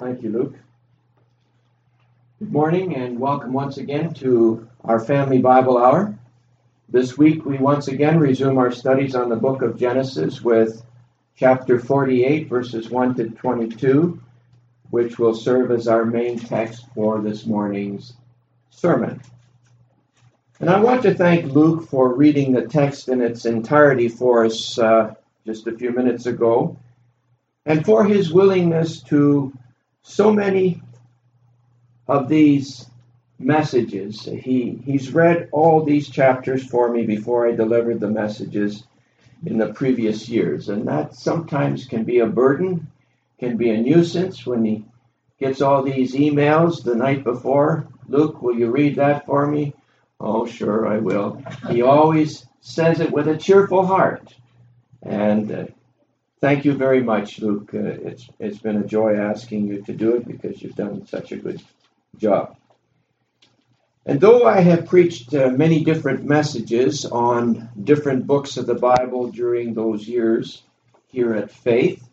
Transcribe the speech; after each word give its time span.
Thank 0.00 0.22
you, 0.22 0.30
Luke. 0.30 0.54
Good 2.38 2.50
morning 2.50 2.96
and 2.96 3.20
welcome 3.20 3.52
once 3.52 3.76
again 3.76 4.14
to 4.14 4.66
our 4.82 4.98
Family 4.98 5.42
Bible 5.42 5.76
Hour. 5.76 6.18
This 6.88 7.18
week 7.18 7.44
we 7.44 7.58
once 7.58 7.88
again 7.88 8.18
resume 8.18 8.56
our 8.56 8.72
studies 8.72 9.14
on 9.14 9.28
the 9.28 9.36
book 9.36 9.60
of 9.60 9.78
Genesis 9.78 10.40
with 10.40 10.82
chapter 11.36 11.78
48, 11.78 12.48
verses 12.48 12.88
1 12.88 13.14
to 13.16 13.28
22, 13.28 14.18
which 14.88 15.18
will 15.18 15.34
serve 15.34 15.70
as 15.70 15.86
our 15.86 16.06
main 16.06 16.38
text 16.38 16.86
for 16.94 17.20
this 17.20 17.44
morning's 17.44 18.14
sermon. 18.70 19.20
And 20.60 20.70
I 20.70 20.80
want 20.80 21.02
to 21.02 21.12
thank 21.12 21.52
Luke 21.52 21.90
for 21.90 22.14
reading 22.14 22.52
the 22.52 22.66
text 22.66 23.10
in 23.10 23.20
its 23.20 23.44
entirety 23.44 24.08
for 24.08 24.46
us 24.46 24.78
uh, 24.78 25.12
just 25.44 25.66
a 25.66 25.76
few 25.76 25.90
minutes 25.90 26.24
ago, 26.24 26.78
and 27.66 27.84
for 27.84 28.06
his 28.06 28.32
willingness 28.32 29.02
to 29.02 29.52
so 30.02 30.32
many 30.32 30.82
of 32.08 32.28
these 32.28 32.86
messages. 33.38 34.22
He, 34.24 34.80
he's 34.84 35.12
read 35.12 35.48
all 35.52 35.82
these 35.82 36.08
chapters 36.08 36.64
for 36.64 36.90
me 36.90 37.06
before 37.06 37.48
I 37.48 37.52
delivered 37.52 38.00
the 38.00 38.10
messages 38.10 38.84
in 39.46 39.58
the 39.58 39.72
previous 39.72 40.28
years. 40.28 40.68
And 40.68 40.86
that 40.88 41.14
sometimes 41.14 41.86
can 41.86 42.04
be 42.04 42.18
a 42.18 42.26
burden, 42.26 42.88
can 43.38 43.56
be 43.56 43.70
a 43.70 43.80
nuisance 43.80 44.46
when 44.46 44.64
he 44.64 44.84
gets 45.38 45.62
all 45.62 45.82
these 45.82 46.14
emails 46.14 46.84
the 46.84 46.94
night 46.94 47.24
before. 47.24 47.86
Luke, 48.08 48.42
will 48.42 48.58
you 48.58 48.70
read 48.70 48.96
that 48.96 49.24
for 49.24 49.46
me? 49.46 49.72
Oh, 50.20 50.44
sure, 50.44 50.86
I 50.86 50.98
will. 50.98 51.42
He 51.70 51.80
always 51.80 52.46
says 52.60 53.00
it 53.00 53.10
with 53.10 53.26
a 53.26 53.38
cheerful 53.38 53.86
heart. 53.86 54.34
And 55.02 55.50
uh, 55.50 55.64
thank 56.40 56.64
you 56.64 56.74
very 56.74 57.02
much, 57.02 57.40
Luke. 57.40 57.70
Uh, 57.74 57.78
it's, 57.78 58.28
it's 58.38 58.58
been 58.58 58.76
a 58.76 58.86
joy 58.86 59.16
asking 59.16 59.68
you 59.68 59.82
to 59.82 59.92
do 59.92 60.16
it 60.16 60.26
because 60.26 60.60
you've 60.62 60.76
done 60.76 61.06
such 61.06 61.32
a 61.32 61.36
good 61.36 61.62
job. 62.16 62.56
And 64.06 64.20
though 64.20 64.46
I 64.46 64.60
have 64.60 64.86
preached 64.86 65.34
uh, 65.34 65.50
many 65.50 65.84
different 65.84 66.24
messages 66.24 67.04
on 67.04 67.68
different 67.84 68.26
books 68.26 68.56
of 68.56 68.66
the 68.66 68.74
Bible 68.74 69.30
during 69.30 69.74
those 69.74 70.08
years 70.08 70.62
here 71.08 71.34
at 71.34 71.50
Faith, 71.50 72.08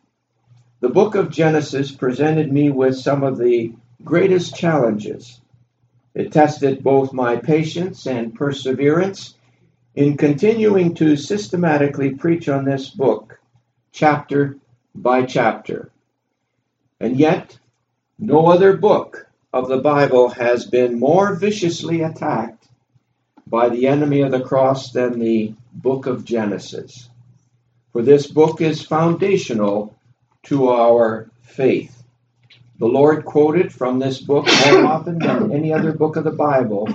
the 0.79 0.89
book 0.89 1.15
of 1.15 1.31
Genesis 1.31 1.91
presented 1.91 2.51
me 2.51 2.69
with 2.69 2.97
some 2.97 3.23
of 3.23 3.37
the 3.37 3.73
greatest 4.03 4.55
challenges. 4.55 5.41
It 6.13 6.31
tested 6.31 6.83
both 6.83 7.13
my 7.13 7.37
patience 7.37 8.05
and 8.05 8.35
perseverance 8.35 9.35
in 9.95 10.17
continuing 10.17 10.93
to 10.95 11.15
systematically 11.15 12.11
preach 12.11 12.49
on 12.49 12.65
this 12.65 12.89
book, 12.89 13.39
chapter 13.97 14.57
by 14.93 15.25
chapter. 15.25 15.89
And 16.99 17.17
yet, 17.17 17.57
no 18.19 18.45
other 18.45 18.77
book 18.77 19.27
of 19.51 19.67
the 19.69 19.79
Bible 19.79 20.29
has 20.29 20.67
been 20.67 20.99
more 20.99 21.33
viciously 21.33 22.03
attacked 22.03 22.67
by 23.47 23.69
the 23.69 23.87
enemy 23.87 24.21
of 24.21 24.31
the 24.31 24.41
cross 24.41 24.91
than 24.91 25.17
the 25.17 25.55
book 25.73 26.05
of 26.05 26.25
Genesis. 26.25 27.09
For 27.91 28.03
this 28.03 28.27
book 28.27 28.61
is 28.61 28.83
foundational 28.83 29.95
to 30.43 30.69
our 30.69 31.31
faith. 31.41 32.03
The 32.77 32.85
Lord 32.85 33.25
quoted 33.25 33.73
from 33.73 33.97
this 33.97 34.21
book 34.21 34.45
more 34.45 34.85
often 34.93 35.17
than 35.17 35.51
any 35.51 35.73
other 35.73 35.91
book 35.91 36.17
of 36.17 36.23
the 36.23 36.29
Bible 36.29 36.87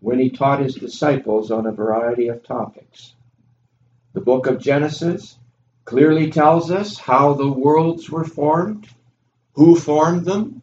when 0.00 0.18
he 0.18 0.28
taught 0.28 0.60
his 0.60 0.74
disciples 0.74 1.50
on 1.50 1.64
a 1.64 1.72
variety 1.72 2.28
of 2.28 2.42
topics. 2.42 3.14
The 4.12 4.20
book 4.20 4.46
of 4.46 4.60
Genesis 4.60 5.38
clearly 5.90 6.30
tells 6.30 6.70
us 6.70 6.96
how 6.98 7.34
the 7.34 7.50
worlds 7.50 8.08
were 8.08 8.22
formed, 8.22 8.86
who 9.54 9.74
formed 9.74 10.24
them, 10.24 10.62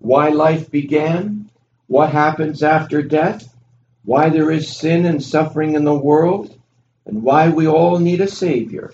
why 0.00 0.28
life 0.30 0.72
began, 0.72 1.48
what 1.86 2.10
happens 2.10 2.64
after 2.64 3.00
death, 3.00 3.56
why 4.04 4.28
there 4.28 4.50
is 4.50 4.76
sin 4.76 5.06
and 5.06 5.22
suffering 5.22 5.76
in 5.76 5.84
the 5.84 5.94
world, 5.94 6.52
and 7.06 7.22
why 7.22 7.48
we 7.48 7.68
all 7.68 8.00
need 8.00 8.20
a 8.20 8.26
Savior. 8.26 8.92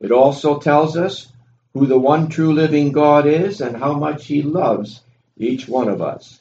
It 0.00 0.10
also 0.10 0.58
tells 0.58 0.96
us 0.96 1.32
who 1.74 1.86
the 1.86 1.96
one 1.96 2.28
true 2.28 2.52
living 2.52 2.90
God 2.90 3.24
is 3.28 3.60
and 3.60 3.76
how 3.76 3.94
much 3.94 4.26
He 4.26 4.42
loves 4.42 5.00
each 5.36 5.68
one 5.68 5.88
of 5.88 6.02
us. 6.02 6.40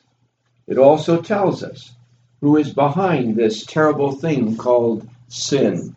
It 0.66 0.80
also 0.80 1.22
tells 1.22 1.64
us 1.64 1.92
who 2.40 2.58
is 2.58 2.74
behind 2.74 3.36
this 3.36 3.68
terrible 3.68 4.14
thing 4.14 4.58
called 4.58 5.08
sin 5.28 5.96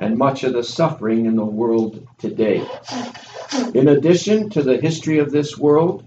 and 0.00 0.16
much 0.16 0.44
of 0.44 0.54
the 0.54 0.64
suffering 0.64 1.26
in 1.26 1.36
the 1.36 1.44
world 1.44 2.08
today. 2.18 2.66
In 3.74 3.86
addition 3.88 4.48
to 4.50 4.62
the 4.62 4.80
history 4.80 5.18
of 5.18 5.30
this 5.30 5.58
world, 5.58 6.04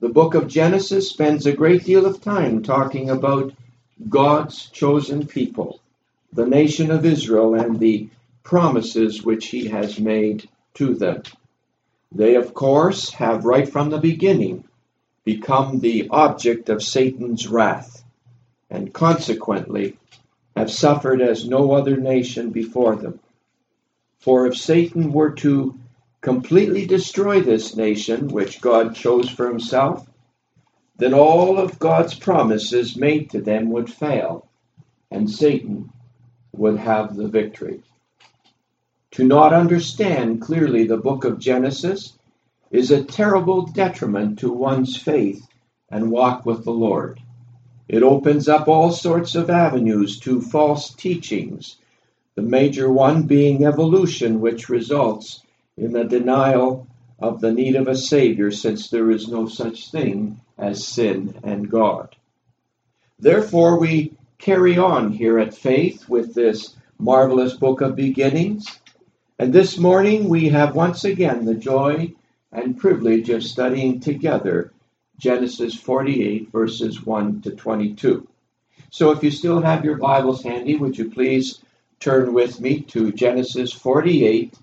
the 0.00 0.08
book 0.08 0.34
of 0.34 0.48
Genesis 0.48 1.10
spends 1.10 1.44
a 1.44 1.52
great 1.52 1.84
deal 1.84 2.06
of 2.06 2.22
time 2.22 2.62
talking 2.62 3.10
about 3.10 3.52
God's 4.08 4.66
chosen 4.70 5.26
people, 5.26 5.80
the 6.32 6.46
nation 6.46 6.90
of 6.90 7.04
Israel, 7.04 7.54
and 7.54 7.78
the 7.78 8.08
promises 8.42 9.22
which 9.22 9.48
he 9.48 9.68
has 9.68 10.00
made 10.00 10.48
to 10.74 10.94
them. 10.94 11.22
They, 12.12 12.36
of 12.36 12.54
course, 12.54 13.10
have 13.10 13.44
right 13.44 13.68
from 13.68 13.90
the 13.90 13.98
beginning 13.98 14.64
become 15.24 15.80
the 15.80 16.08
object 16.08 16.70
of 16.70 16.82
Satan's 16.82 17.48
wrath, 17.48 18.02
and 18.70 18.94
consequently 18.94 19.98
have 20.56 20.70
suffered 20.70 21.20
as 21.20 21.46
no 21.46 21.72
other 21.72 21.96
nation 21.96 22.50
before 22.50 22.96
them. 22.96 23.20
For 24.18 24.46
if 24.46 24.56
Satan 24.56 25.12
were 25.12 25.32
to 25.32 25.78
completely 26.20 26.86
destroy 26.86 27.40
this 27.40 27.76
nation 27.76 28.28
which 28.28 28.60
God 28.60 28.94
chose 28.94 29.28
for 29.28 29.48
himself, 29.48 30.08
then 30.96 31.14
all 31.14 31.58
of 31.58 31.78
God's 31.78 32.14
promises 32.14 32.96
made 32.96 33.30
to 33.30 33.40
them 33.40 33.70
would 33.70 33.92
fail, 33.92 34.48
and 35.10 35.30
Satan 35.30 35.90
would 36.52 36.78
have 36.78 37.14
the 37.14 37.28
victory. 37.28 37.82
To 39.12 39.24
not 39.24 39.52
understand 39.52 40.40
clearly 40.40 40.86
the 40.86 40.96
book 40.96 41.24
of 41.24 41.38
Genesis 41.38 42.18
is 42.70 42.90
a 42.90 43.04
terrible 43.04 43.66
detriment 43.66 44.38
to 44.40 44.50
one's 44.52 44.96
faith 44.96 45.46
and 45.90 46.10
walk 46.10 46.44
with 46.44 46.64
the 46.64 46.72
Lord. 46.72 47.20
It 47.88 48.02
opens 48.02 48.48
up 48.48 48.66
all 48.66 48.90
sorts 48.90 49.34
of 49.34 49.48
avenues 49.48 50.18
to 50.20 50.40
false 50.40 50.92
teachings, 50.94 51.76
the 52.36 52.42
major 52.42 52.92
one 52.92 53.22
being 53.22 53.64
evolution, 53.64 54.40
which 54.40 54.68
results 54.68 55.42
in 55.76 55.92
the 55.92 56.04
denial 56.04 56.86
of 57.18 57.40
the 57.40 57.50
need 57.50 57.74
of 57.76 57.88
a 57.88 57.96
Savior, 57.96 58.50
since 58.50 58.88
there 58.88 59.10
is 59.10 59.26
no 59.26 59.48
such 59.48 59.90
thing 59.90 60.38
as 60.58 60.86
sin 60.86 61.34
and 61.42 61.70
God. 61.70 62.14
Therefore, 63.18 63.80
we 63.80 64.12
carry 64.38 64.76
on 64.76 65.12
here 65.12 65.38
at 65.38 65.56
Faith 65.56 66.08
with 66.10 66.34
this 66.34 66.76
marvelous 66.98 67.54
book 67.54 67.80
of 67.80 67.96
beginnings. 67.96 68.66
And 69.38 69.52
this 69.52 69.78
morning 69.78 70.28
we 70.28 70.50
have 70.50 70.74
once 70.74 71.04
again 71.04 71.46
the 71.46 71.54
joy 71.54 72.12
and 72.52 72.78
privilege 72.78 73.30
of 73.30 73.42
studying 73.44 74.00
together 74.00 74.72
Genesis 75.18 75.74
48, 75.74 76.52
verses 76.52 77.02
1 77.04 77.40
to 77.42 77.50
22. 77.52 78.28
So 78.90 79.10
if 79.10 79.22
you 79.22 79.30
still 79.30 79.62
have 79.62 79.86
your 79.86 79.96
Bibles 79.96 80.42
handy, 80.42 80.76
would 80.76 80.98
you 80.98 81.10
please 81.10 81.60
turn 82.00 82.32
with 82.32 82.60
me 82.60 82.80
to 82.82 83.12
Genesis 83.12 83.72
48, 83.72 84.54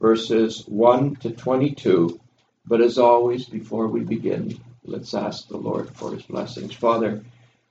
verses 0.00 0.64
1 0.66 1.16
to 1.16 1.30
22. 1.30 2.20
But 2.66 2.80
as 2.80 2.98
always, 2.98 3.46
before 3.46 3.88
we 3.88 4.00
begin, 4.00 4.58
let's 4.84 5.14
ask 5.14 5.48
the 5.48 5.56
Lord 5.56 5.94
for 5.94 6.12
his 6.12 6.22
blessings. 6.22 6.74
Father, 6.74 7.22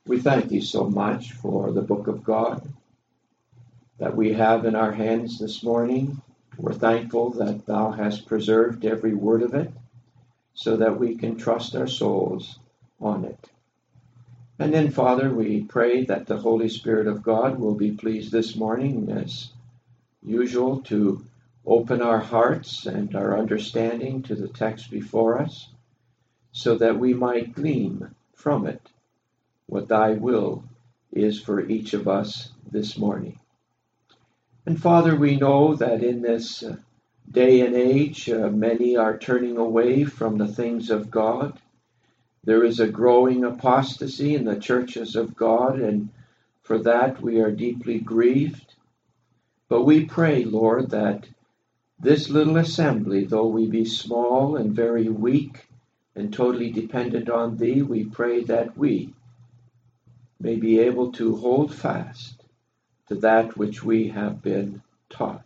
we 0.05 0.19
thank 0.19 0.49
thee 0.49 0.61
so 0.61 0.89
much 0.89 1.33
for 1.33 1.71
the 1.71 1.81
book 1.81 2.07
of 2.07 2.23
God 2.23 2.67
that 3.99 4.15
we 4.15 4.33
have 4.33 4.65
in 4.65 4.75
our 4.75 4.91
hands 4.91 5.39
this 5.39 5.63
morning. 5.63 6.21
We're 6.57 6.73
thankful 6.73 7.31
that 7.31 7.65
thou 7.65 7.91
hast 7.91 8.27
preserved 8.27 8.85
every 8.85 9.15
word 9.15 9.41
of 9.41 9.53
it 9.53 9.71
so 10.53 10.77
that 10.77 10.99
we 10.99 11.15
can 11.15 11.37
trust 11.37 11.75
our 11.75 11.87
souls 11.87 12.59
on 12.99 13.25
it. 13.25 13.49
And 14.59 14.73
then, 14.73 14.91
Father, 14.91 15.33
we 15.33 15.63
pray 15.63 16.05
that 16.05 16.27
the 16.27 16.37
Holy 16.37 16.69
Spirit 16.69 17.07
of 17.07 17.23
God 17.23 17.59
will 17.59 17.75
be 17.75 17.91
pleased 17.91 18.31
this 18.31 18.55
morning, 18.55 19.11
as 19.11 19.49
usual, 20.21 20.81
to 20.83 21.25
Open 21.65 22.01
our 22.01 22.19
hearts 22.19 22.85
and 22.85 23.15
our 23.15 23.37
understanding 23.37 24.21
to 24.23 24.35
the 24.35 24.49
text 24.49 24.91
before 24.91 25.39
us, 25.39 25.69
so 26.51 26.75
that 26.75 26.99
we 26.99 27.13
might 27.13 27.55
glean 27.55 28.13
from 28.33 28.67
it 28.67 28.81
what 29.67 29.87
thy 29.87 30.11
will 30.11 30.65
is 31.13 31.39
for 31.39 31.61
each 31.61 31.93
of 31.93 32.07
us 32.07 32.51
this 32.69 32.97
morning. 32.97 33.39
And 34.65 34.81
Father, 34.81 35.15
we 35.15 35.37
know 35.37 35.75
that 35.75 36.03
in 36.03 36.21
this 36.21 36.63
uh, 36.63 36.75
day 37.31 37.61
and 37.61 37.75
age, 37.75 38.29
uh, 38.29 38.49
many 38.49 38.97
are 38.97 39.17
turning 39.17 39.57
away 39.57 40.03
from 40.03 40.37
the 40.37 40.47
things 40.47 40.89
of 40.89 41.09
God. 41.09 41.61
There 42.45 42.63
is 42.63 42.79
a 42.79 42.87
growing 42.87 43.43
apostasy 43.45 44.35
in 44.35 44.43
the 44.43 44.59
churches 44.59 45.15
of 45.15 45.35
God, 45.35 45.79
and 45.79 46.09
for 46.61 46.77
that 46.79 47.21
we 47.21 47.39
are 47.39 47.51
deeply 47.51 47.99
grieved. 47.99 48.75
But 49.69 49.83
we 49.83 50.05
pray, 50.05 50.43
Lord, 50.43 50.89
that 50.89 51.27
this 51.99 52.29
little 52.29 52.57
assembly, 52.57 53.23
though 53.23 53.47
we 53.47 53.67
be 53.67 53.85
small 53.85 54.57
and 54.57 54.75
very 54.75 55.07
weak, 55.07 55.67
and 56.15 56.33
totally 56.33 56.71
dependent 56.71 57.29
on 57.29 57.57
Thee, 57.57 57.81
we 57.81 58.03
pray 58.03 58.43
that 58.43 58.77
we 58.77 59.13
may 60.39 60.57
be 60.57 60.79
able 60.79 61.13
to 61.13 61.37
hold 61.37 61.73
fast 61.73 62.43
to 63.07 63.15
that 63.15 63.55
which 63.55 63.83
we 63.83 64.09
have 64.09 64.41
been 64.41 64.81
taught. 65.09 65.45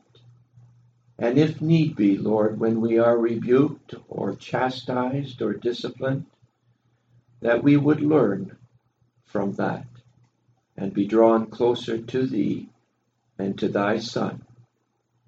And 1.19 1.37
if 1.37 1.61
need 1.61 1.95
be, 1.95 2.17
Lord, 2.17 2.59
when 2.59 2.81
we 2.81 2.97
are 2.97 3.17
rebuked 3.17 3.93
or 4.07 4.35
chastised 4.35 5.41
or 5.41 5.53
disciplined, 5.53 6.25
that 7.41 7.63
we 7.63 7.77
would 7.77 8.01
learn 8.01 8.57
from 9.25 9.53
that 9.53 9.85
and 10.75 10.93
be 10.93 11.05
drawn 11.05 11.47
closer 11.47 11.97
to 11.97 12.25
Thee 12.25 12.69
and 13.37 13.57
to 13.59 13.67
Thy 13.67 13.99
Son. 13.99 14.43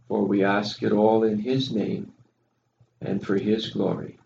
For 0.07 0.25
we 0.25 0.43
ask 0.43 0.81
it 0.83 0.91
all 0.91 1.23
in 1.23 1.39
His 1.39 1.71
name 1.71 2.13
and 3.01 3.25
for 3.25 3.37
His 3.37 3.69
glory. 3.69 4.17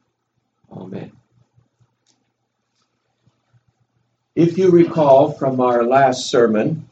Amen. 0.71 1.11
If 4.35 4.57
you 4.57 4.71
recall 4.71 5.31
from 5.31 5.59
our 5.59 5.83
last 5.83 6.29
sermon 6.29 6.87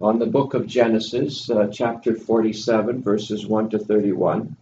on 0.00 0.18
the 0.18 0.26
book 0.26 0.54
of 0.54 0.66
Genesis, 0.66 1.50
uh, 1.50 1.68
chapter 1.70 2.14
47, 2.14 3.02
verses 3.02 3.46
1 3.46 3.70
to 3.70 3.78
31, 3.78 4.56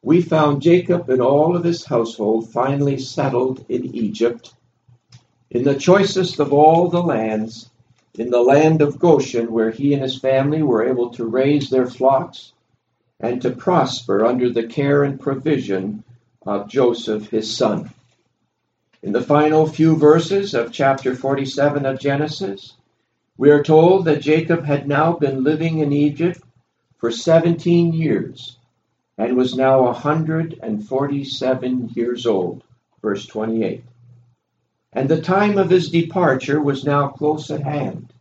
we 0.00 0.22
found 0.22 0.62
Jacob 0.62 1.10
and 1.10 1.20
all 1.20 1.54
of 1.54 1.64
his 1.64 1.84
household 1.84 2.50
finally 2.50 2.98
settled 2.98 3.66
in 3.68 3.94
Egypt, 3.94 4.54
in 5.50 5.64
the 5.64 5.78
choicest 5.78 6.40
of 6.40 6.52
all 6.52 6.88
the 6.88 7.02
lands, 7.02 7.70
in 8.18 8.30
the 8.30 8.42
land 8.42 8.82
of 8.82 8.98
Goshen, 8.98 9.52
where 9.52 9.70
he 9.70 9.94
and 9.94 10.02
his 10.02 10.18
family 10.18 10.62
were 10.62 10.86
able 10.86 11.08
to 11.10 11.24
raise 11.24 11.70
their 11.70 11.86
flocks 11.86 12.52
and 13.20 13.40
to 13.42 13.50
prosper 13.50 14.26
under 14.26 14.50
the 14.50 14.66
care 14.66 15.04
and 15.04 15.20
provision 15.20 16.02
of 16.46 16.68
Joseph, 16.68 17.28
his 17.28 17.56
son. 17.56 17.90
In 19.02 19.12
the 19.12 19.22
final 19.22 19.66
few 19.66 19.96
verses 19.96 20.54
of 20.54 20.72
chapter 20.72 21.14
47 21.14 21.86
of 21.86 22.00
Genesis, 22.00 22.74
we 23.36 23.50
are 23.50 23.62
told 23.62 24.04
that 24.04 24.20
Jacob 24.20 24.64
had 24.64 24.88
now 24.88 25.12
been 25.12 25.44
living 25.44 25.78
in 25.78 25.92
Egypt 25.92 26.40
for 26.98 27.12
17 27.12 27.92
years 27.92 28.56
and 29.16 29.36
was 29.36 29.54
now 29.54 29.84
147 29.84 31.90
years 31.94 32.26
old. 32.26 32.64
Verse 33.00 33.24
28. 33.26 33.84
And 34.92 35.08
the 35.08 35.20
time 35.20 35.58
of 35.58 35.70
his 35.70 35.90
departure 35.90 36.60
was 36.60 36.84
now 36.84 37.08
close 37.08 37.50
at 37.50 37.62
hand. 37.62 38.12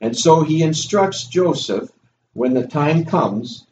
And 0.00 0.16
so 0.16 0.42
he 0.42 0.62
instructs 0.62 1.26
Joseph, 1.26 1.90
when 2.34 2.54
the 2.54 2.66
time 2.66 3.04
comes, 3.04 3.66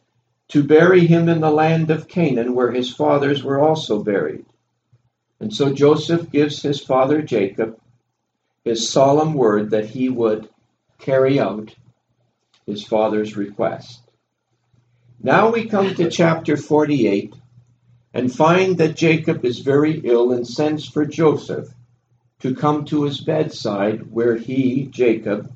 to 0.48 0.62
bury 0.62 1.06
him 1.06 1.28
in 1.28 1.40
the 1.40 1.50
land 1.50 1.90
of 1.90 2.08
Canaan, 2.08 2.54
where 2.54 2.72
his 2.72 2.92
fathers 2.92 3.44
were 3.44 3.60
also 3.60 4.02
buried. 4.02 4.46
And 5.40 5.52
so 5.52 5.72
Joseph 5.72 6.30
gives 6.30 6.62
his 6.62 6.80
father 6.80 7.20
Jacob 7.22 7.78
his 8.64 8.88
solemn 8.88 9.34
word 9.34 9.70
that 9.70 9.90
he 9.90 10.08
would 10.08 10.48
carry 10.98 11.38
out 11.38 11.72
his 12.66 12.82
father's 12.82 13.36
request. 13.36 14.00
Now 15.22 15.52
we 15.52 15.66
come 15.68 15.94
to 15.94 16.10
chapter 16.10 16.56
48 16.56 17.34
and 18.12 18.34
find 18.34 18.76
that 18.78 18.96
Jacob 18.96 19.44
is 19.44 19.60
very 19.60 20.00
ill 20.02 20.32
and 20.32 20.46
sends 20.46 20.88
for 20.88 21.04
Joseph 21.04 21.68
to 22.40 22.54
come 22.54 22.84
to 22.84 23.04
his 23.04 23.20
bedside 23.20 24.10
where 24.12 24.36
he, 24.36 24.86
Jacob, 24.86 25.50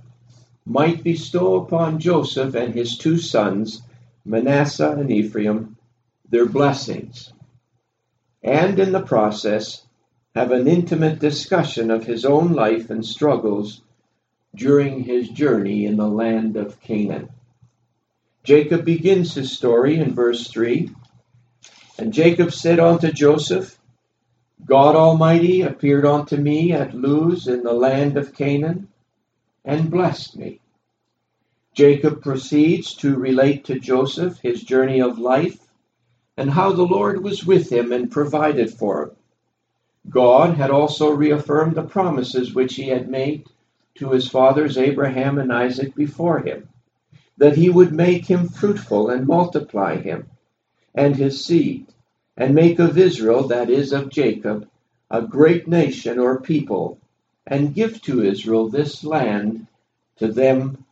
might 0.65 1.03
bestow 1.03 1.57
upon 1.57 1.99
Joseph 1.99 2.55
and 2.55 2.75
his 2.75 2.97
two 2.97 3.19
sons, 3.19 3.83
Manasseh 4.25 4.93
and 4.93 5.11
Ephraim, 5.11 5.77
their 6.29 6.47
blessings 6.47 7.33
and 8.43 8.79
in 8.79 8.93
the 8.93 9.03
process 9.03 9.87
have 10.35 10.53
an 10.53 10.67
intimate 10.67 11.19
discussion 11.19 11.91
of 11.91 12.07
his 12.07 12.25
own 12.25 12.53
life 12.53 12.91
and 12.91 13.05
struggles 13.05 13.83
during 14.55 15.05
his 15.05 15.29
journey 15.29 15.85
in 15.85 15.97
the 15.97 16.09
land 16.09 16.57
of 16.57 16.81
Canaan. 16.81 17.29
Jacob 18.43 18.85
begins 18.85 19.35
his 19.35 19.53
story 19.53 19.97
in 19.97 20.15
verse 20.15 20.49
3 20.49 20.91
And 21.99 22.13
Jacob 22.13 22.53
said 22.53 22.81
unto 22.81 23.13
Joseph, 23.13 23.79
God 24.67 24.95
Almighty 24.95 25.63
appeared 25.63 26.05
unto 26.05 26.37
me 26.37 26.73
at 26.73 26.95
Luz 26.95 27.49
in 27.49 27.63
the 27.63 27.73
land 27.73 28.17
of 28.17 28.35
Canaan 28.35 28.89
and 29.65 29.91
blessed 29.91 30.37
me. 30.37 30.61
Jacob 31.75 32.23
proceeds 32.23 32.95
to 32.95 33.17
relate 33.17 33.65
to 33.65 33.79
Joseph 33.79 34.39
his 34.41 34.63
journey 34.63 35.01
of 35.01 35.19
life 35.19 35.59
and 36.37 36.51
how 36.51 36.73
the 36.73 36.87
Lord 36.87 37.23
was 37.23 37.45
with 37.45 37.71
him 37.71 37.93
and 37.93 38.11
provided 38.11 38.73
for 38.73 39.03
him. 39.05 39.11
God 40.09 40.57
had 40.57 40.71
also 40.71 41.11
reaffirmed 41.11 41.75
the 41.75 41.83
promises 41.83 42.55
which 42.55 42.75
he 42.75 42.89
had 42.89 43.09
made 43.09 43.47
to 43.97 44.11
his 44.11 44.29
fathers 44.29 44.79
Abraham 44.79 45.39
and 45.39 45.53
Isaac 45.53 45.95
before 45.95 46.41
him, 46.41 46.69
that 47.37 47.57
he 47.57 47.69
would 47.69 47.93
make 47.93 48.27
him 48.27 48.49
fruitful 48.49 49.11
and 49.11 49.27
multiply 49.27 49.97
him 49.97 50.31
and 50.95 51.15
his 51.17 51.45
seed, 51.45 51.87
and 52.41 52.55
make 52.55 52.79
of 52.79 52.97
Israel, 52.97 53.49
that 53.49 53.69
is, 53.69 53.93
of 53.93 54.09
Jacob, 54.09 54.67
a 55.11 55.21
great 55.21 55.69
nation 55.69 56.19
or 56.19 56.41
people, 56.41 56.99
and 57.47 57.75
give 57.75 58.01
to 58.01 58.25
Israel 58.25 58.71
this 58.71 59.05
land 59.05 59.67
to 60.17 60.27
them 60.27 60.83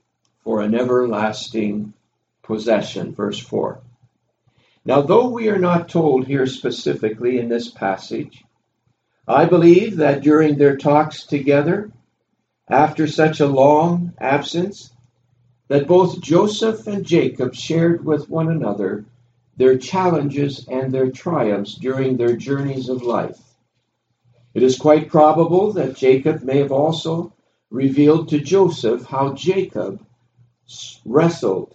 for 0.45 0.61
an 0.61 0.75
everlasting 0.75 1.95
possession. 2.43 3.15
Verse 3.15 3.39
4. 3.39 3.81
Now, 4.85 5.01
though 5.01 5.31
we 5.31 5.49
are 5.49 5.59
not 5.59 5.89
told 5.89 6.27
here 6.27 6.47
specifically 6.47 7.39
in 7.39 7.49
this 7.49 7.71
passage, 7.71 8.45
I 9.27 9.47
believe 9.47 9.97
that 9.97 10.21
during 10.21 10.59
their 10.59 10.77
talks 10.77 11.25
together, 11.25 11.91
after 12.69 13.07
such 13.07 13.41
a 13.41 13.47
long 13.47 14.13
absence, 14.19 14.93
that 15.69 15.87
both 15.87 16.21
Joseph 16.21 16.87
and 16.87 17.07
Jacob 17.07 17.55
shared 17.55 18.05
with 18.05 18.29
one 18.29 18.51
another 18.51 19.07
their 19.59 19.77
challenges 19.77 20.67
and 20.69 20.93
their 20.93 21.11
triumphs 21.11 21.75
during 21.75 22.17
their 22.17 22.37
journeys 22.37 22.89
of 22.89 23.03
life. 23.03 23.39
It 24.55 24.63
is 24.63 24.79
quite 24.79 25.09
probable 25.09 25.73
that 25.73 25.97
Jacob 25.97 26.43
may 26.43 26.59
have 26.59 26.73
also 26.73 27.35
revealed 27.69 28.29
to 28.29 28.39
Joseph 28.39 29.05
how 29.05 29.35
Jacob 29.35 30.01
wrestled 31.05 31.75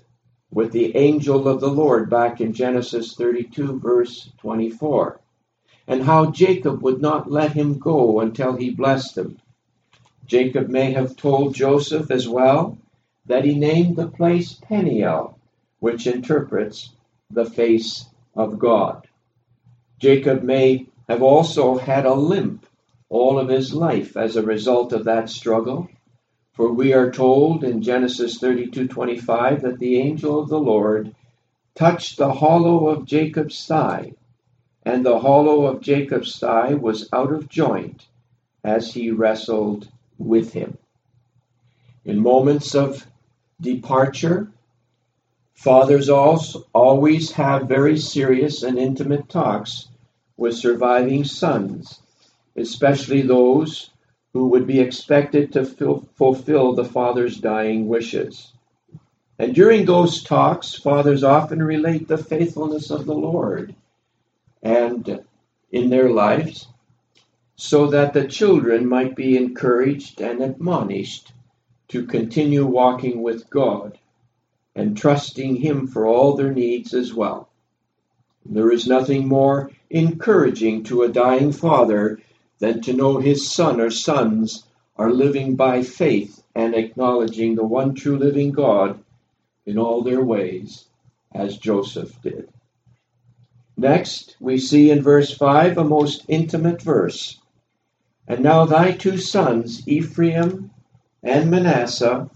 with 0.50 0.72
the 0.72 0.96
angel 0.96 1.48
of 1.48 1.60
the 1.60 1.68
Lord 1.68 2.10
back 2.10 2.40
in 2.40 2.54
Genesis 2.54 3.16
32, 3.16 3.80
verse 3.80 4.32
24, 4.38 5.20
and 5.88 6.04
how 6.04 6.32
Jacob 6.32 6.82
would 6.82 7.02
not 7.02 7.30
let 7.30 7.52
him 7.52 7.80
go 7.80 8.22
until 8.22 8.56
he 8.56 8.70
blessed 8.70 9.18
him. 9.18 9.38
Jacob 10.26 10.70
may 10.70 10.94
have 10.94 11.18
told 11.18 11.54
Joseph 11.54 12.10
as 12.12 12.30
well 12.30 12.78
that 13.26 13.44
he 13.44 13.56
named 13.56 13.98
the 13.98 14.08
place 14.08 14.54
Peniel, 14.54 15.38
which 15.80 16.08
interprets 16.08 16.92
the 17.34 17.46
face 17.46 18.06
of 18.36 18.60
God. 18.60 19.08
Jacob 20.00 20.44
may 20.44 20.88
have 21.08 21.22
also 21.22 21.78
had 21.78 22.06
a 22.06 22.14
limp 22.14 22.66
all 23.10 23.40
of 23.40 23.50
his 23.50 23.74
life 23.74 24.18
as 24.18 24.36
a 24.36 24.44
result 24.44 24.94
of 24.94 25.06
that 25.06 25.30
struggle 25.30 25.90
for 26.54 26.72
we 26.72 26.94
are 26.94 27.10
told 27.10 27.64
in 27.64 27.82
Genesis 27.82 28.40
32:25 28.40 29.62
that 29.62 29.80
the 29.80 29.98
angel 29.98 30.40
of 30.40 30.50
the 30.50 30.60
Lord 30.60 31.16
touched 31.74 32.18
the 32.18 32.32
hollow 32.32 32.88
of 32.90 33.06
Jacob's 33.06 33.66
thigh, 33.66 34.14
and 34.84 35.04
the 35.04 35.20
hollow 35.20 35.66
of 35.66 35.82
Jacob's 35.82 36.38
thigh 36.38 36.76
was 36.76 37.10
out 37.12 37.34
of 37.34 37.50
joint 37.50 38.08
as 38.64 38.94
he 38.94 39.10
wrestled 39.10 39.90
with 40.20 40.54
him. 40.54 40.78
In 42.06 42.20
moments 42.20 42.76
of 42.76 43.08
departure, 43.60 44.52
fathers 45.54 46.10
also 46.10 46.66
always 46.74 47.32
have 47.32 47.68
very 47.68 47.98
serious 47.98 48.64
and 48.64 48.78
intimate 48.78 49.30
talks 49.30 49.88
with 50.38 50.56
surviving 50.56 51.24
sons, 51.24 52.02
especially 52.56 53.22
those 53.22 53.90
who 54.34 54.48
would 54.48 54.66
be 54.66 54.80
expected 54.80 55.54
to 55.54 55.66
fulfill 56.16 56.74
the 56.74 56.86
father's 56.86 57.40
dying 57.40 57.88
wishes. 57.88 58.52
And 59.38 59.54
during 59.54 59.86
those 59.86 60.24
talks, 60.24 60.74
fathers 60.74 61.24
often 61.24 61.62
relate 61.62 62.08
the 62.08 62.18
faithfulness 62.18 62.90
of 62.90 63.06
the 63.06 63.16
Lord 63.16 63.76
and 64.62 65.24
in 65.72 65.90
their 65.90 66.10
lives 66.10 66.68
so 67.56 67.88
that 67.88 68.14
the 68.14 68.28
children 68.28 68.88
might 68.88 69.16
be 69.16 69.38
encouraged 69.38 70.22
and 70.22 70.42
admonished 70.42 71.32
to 71.90 72.06
continue 72.06 72.66
walking 72.66 73.22
with 73.22 73.50
God 73.50 73.98
and 74.76 74.98
trusting 74.98 75.58
Him 75.58 75.88
for 75.88 76.06
all 76.06 76.36
their 76.36 76.52
needs 76.52 76.94
as 76.94 77.14
well. 77.14 77.50
There 78.46 78.72
is 78.72 78.88
nothing 78.88 79.28
more 79.28 79.72
encouraging 79.90 80.84
to 80.84 81.04
a 81.04 81.10
dying 81.10 81.52
father 81.52 82.20
than 82.60 82.82
to 82.82 82.94
know 82.94 83.18
his 83.18 83.50
son 83.50 83.80
or 83.80 83.90
sons 83.90 84.64
are 84.96 85.12
living 85.12 85.56
by 85.56 85.82
faith 85.82 86.44
and 86.56 86.76
acknowledging 86.76 87.56
the 87.56 87.64
one 87.64 87.94
true 87.94 88.18
living 88.18 88.52
God 88.52 89.04
in 89.66 89.78
all 89.78 90.02
their 90.02 90.24
ways, 90.24 90.86
as 91.34 91.58
Joseph 91.58 92.22
did. 92.22 92.50
Next, 93.76 94.36
we 94.40 94.58
see 94.58 94.92
in 94.92 95.02
verse 95.02 95.36
5 95.36 95.78
a 95.78 95.84
most 95.84 96.26
intimate 96.28 96.82
verse. 96.82 97.40
And 98.28 98.42
now 98.42 98.66
thy 98.66 98.92
two 98.92 99.18
sons, 99.18 99.88
Ephraim 99.88 100.72
and 101.22 101.50
Manasseh, 101.50 102.30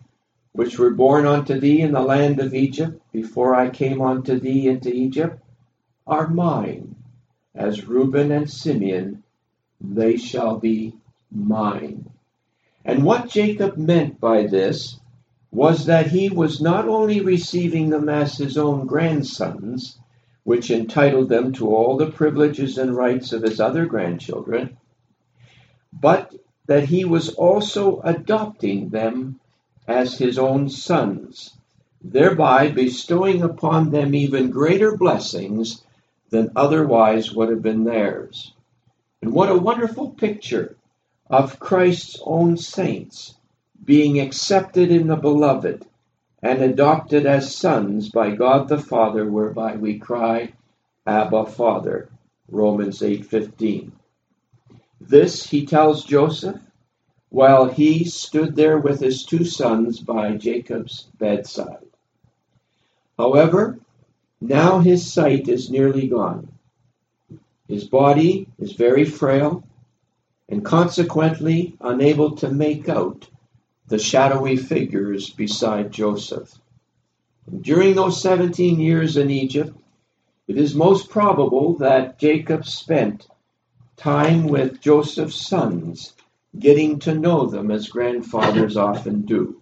which 0.58 0.80
were 0.80 0.90
born 0.90 1.28
unto 1.28 1.60
thee 1.60 1.82
in 1.82 1.92
the 1.92 2.02
land 2.02 2.40
of 2.40 2.56
Egypt, 2.56 3.00
before 3.12 3.54
I 3.54 3.70
came 3.70 4.02
unto 4.02 4.40
thee 4.40 4.68
into 4.68 4.92
Egypt, 4.92 5.40
are 6.08 6.28
mine. 6.28 6.96
As 7.54 7.88
Reuben 7.88 8.32
and 8.32 8.50
Simeon, 8.50 9.22
they 9.80 10.18
shall 10.18 10.58
be 10.58 10.96
mine. 11.32 12.10
And 12.84 13.04
what 13.04 13.30
Jacob 13.30 13.78
meant 13.78 14.20
by 14.20 14.48
this 14.48 15.00
was 15.52 15.86
that 15.86 16.08
he 16.08 16.28
was 16.28 16.60
not 16.60 16.88
only 16.88 17.22
receiving 17.22 17.92
them 17.92 18.10
as 18.10 18.36
his 18.36 18.58
own 18.58 18.88
grandsons, 18.88 20.00
which 20.44 20.72
entitled 20.72 21.30
them 21.30 21.54
to 21.54 21.70
all 21.70 21.98
the 21.98 22.10
privileges 22.10 22.80
and 22.80 22.96
rights 22.96 23.32
of 23.32 23.44
his 23.44 23.60
other 23.60 23.86
grandchildren, 23.86 24.76
but 25.94 26.34
that 26.66 26.86
he 26.86 27.06
was 27.06 27.30
also 27.36 28.02
adopting 28.02 28.90
them 28.90 29.40
as 29.88 30.18
his 30.18 30.38
own 30.38 30.70
sons, 30.70 31.58
thereby 32.02 32.70
bestowing 32.70 33.42
upon 33.42 33.90
them 33.90 34.14
even 34.14 34.50
greater 34.50 34.98
blessings 34.98 35.84
than 36.30 36.52
otherwise 36.56 37.34
would 37.34 37.50
have 37.50 37.62
been 37.62 37.84
theirs. 37.84 38.54
And 39.22 39.34
what 39.34 39.50
a 39.50 39.58
wonderful 39.58 40.10
picture 40.12 40.76
of 41.30 41.60
Christ's 41.60 42.22
own 42.24 42.58
saints 42.58 43.36
being 43.84 44.20
accepted 44.20 44.92
in 44.92 45.08
the 45.08 45.16
beloved 45.16 45.86
and 46.42 46.62
adopted 46.62 47.26
as 47.26 47.56
sons 47.56 48.10
by 48.10 48.32
God 48.32 48.68
the 48.68 48.78
Father, 48.78 49.30
whereby 49.30 49.76
we 49.76 49.98
cry, 49.98 50.54
Abba, 51.06 51.46
Father. 51.46 52.10
Romans 52.50 53.02
8:15. 53.02 53.92
This 55.02 55.50
he 55.50 55.66
tells 55.66 56.06
Joseph 56.06 56.62
while 57.30 57.66
he 57.66 58.06
stood 58.06 58.56
there 58.56 58.78
with 58.78 59.00
his 59.00 59.24
two 59.24 59.44
sons 59.44 60.00
by 60.00 60.32
Jacob's 60.36 61.08
bedside. 61.18 61.86
However, 63.18 63.80
now 64.40 64.80
his 64.80 65.12
sight 65.12 65.48
is 65.48 65.70
nearly 65.70 66.08
gone. 66.08 66.52
His 67.68 67.84
body 67.86 68.48
is 68.60 68.74
very 68.74 69.04
frail 69.04 69.64
and 70.48 70.64
consequently 70.64 71.76
unable 71.82 72.38
to 72.38 72.50
make 72.50 72.88
out 72.88 73.28
the 73.88 74.00
shadowy 74.00 74.56
figures 74.56 75.30
beside 75.30 75.92
Joseph. 75.92 76.54
And 77.48 77.64
during 77.64 77.96
those 77.96 78.22
17 78.22 78.80
years 78.80 79.18
in 79.18 79.30
Egypt, 79.30 79.78
it 80.48 80.58
is 80.58 80.76
most 80.76 81.10
probable 81.10 81.78
that 81.78 82.20
Jacob 82.20 82.66
spent 82.66 83.28
time 83.98 84.48
with 84.48 84.80
Joseph's 84.80 85.48
sons 85.48 86.14
getting 86.58 87.00
to 87.00 87.14
know 87.14 87.46
them 87.48 87.72
as 87.72 87.90
grandfathers 87.90 88.78
often 88.78 89.22
do. 89.22 89.62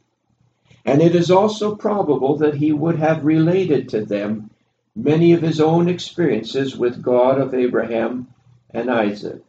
And 0.85 1.01
it 1.01 1.15
is 1.15 1.31
also 1.31 1.75
probable 1.75 2.37
that 2.37 2.55
he 2.55 2.71
would 2.71 2.99
have 2.99 3.25
related 3.25 3.89
to 3.89 4.05
them 4.05 4.51
many 4.95 5.33
of 5.33 5.41
his 5.41 5.59
own 5.59 5.89
experiences 5.89 6.77
with 6.77 7.01
God 7.01 7.39
of 7.39 7.53
Abraham 7.53 8.27
and 8.69 8.89
Isaac, 8.89 9.41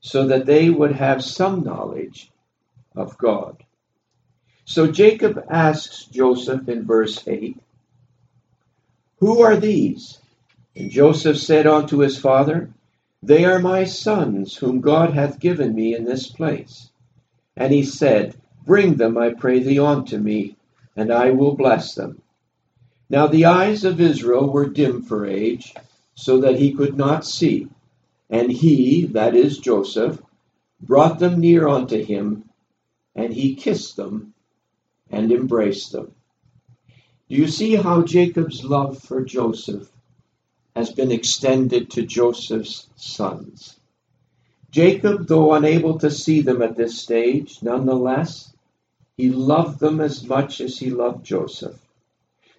so 0.00 0.28
that 0.28 0.46
they 0.46 0.70
would 0.70 0.92
have 0.92 1.24
some 1.24 1.64
knowledge 1.64 2.30
of 2.94 3.18
God. 3.18 3.62
So 4.64 4.90
Jacob 4.90 5.44
asks 5.50 6.04
Joseph 6.04 6.68
in 6.68 6.86
verse 6.86 7.26
8, 7.26 7.58
Who 9.18 9.42
are 9.42 9.56
these? 9.56 10.18
And 10.74 10.90
Joseph 10.90 11.38
said 11.38 11.66
unto 11.66 11.98
his 11.98 12.18
father, 12.18 12.70
they 13.22 13.44
are 13.44 13.58
my 13.58 13.84
sons, 13.84 14.56
whom 14.56 14.80
God 14.80 15.14
hath 15.14 15.40
given 15.40 15.74
me 15.74 15.94
in 15.94 16.04
this 16.04 16.28
place. 16.28 16.90
And 17.56 17.72
he 17.72 17.82
said, 17.82 18.36
Bring 18.64 18.96
them, 18.96 19.16
I 19.16 19.30
pray 19.30 19.60
thee, 19.60 19.78
unto 19.78 20.18
me, 20.18 20.56
and 20.94 21.12
I 21.12 21.30
will 21.30 21.54
bless 21.54 21.94
them. 21.94 22.22
Now 23.08 23.26
the 23.26 23.44
eyes 23.44 23.84
of 23.84 24.00
Israel 24.00 24.50
were 24.50 24.68
dim 24.68 25.02
for 25.02 25.26
age, 25.26 25.74
so 26.14 26.40
that 26.40 26.58
he 26.58 26.72
could 26.72 26.96
not 26.96 27.24
see. 27.24 27.68
And 28.28 28.50
he, 28.50 29.06
that 29.06 29.34
is 29.36 29.58
Joseph, 29.58 30.20
brought 30.80 31.18
them 31.18 31.40
near 31.40 31.68
unto 31.68 32.02
him, 32.02 32.50
and 33.14 33.32
he 33.32 33.54
kissed 33.54 33.96
them 33.96 34.34
and 35.10 35.30
embraced 35.32 35.92
them. 35.92 36.12
Do 37.28 37.36
you 37.36 37.48
see 37.48 37.76
how 37.76 38.02
Jacob's 38.02 38.64
love 38.64 38.98
for 38.98 39.24
Joseph 39.24 39.90
has 40.76 40.92
been 40.92 41.10
extended 41.10 41.90
to 41.90 42.02
Joseph's 42.02 42.86
sons. 42.96 43.80
Jacob, 44.70 45.26
though 45.26 45.54
unable 45.54 45.98
to 45.98 46.10
see 46.10 46.42
them 46.42 46.60
at 46.60 46.76
this 46.76 47.00
stage, 47.00 47.62
nonetheless, 47.62 48.52
he 49.16 49.30
loved 49.30 49.80
them 49.80 50.02
as 50.02 50.22
much 50.22 50.60
as 50.60 50.76
he 50.78 50.90
loved 50.90 51.24
Joseph. 51.24 51.80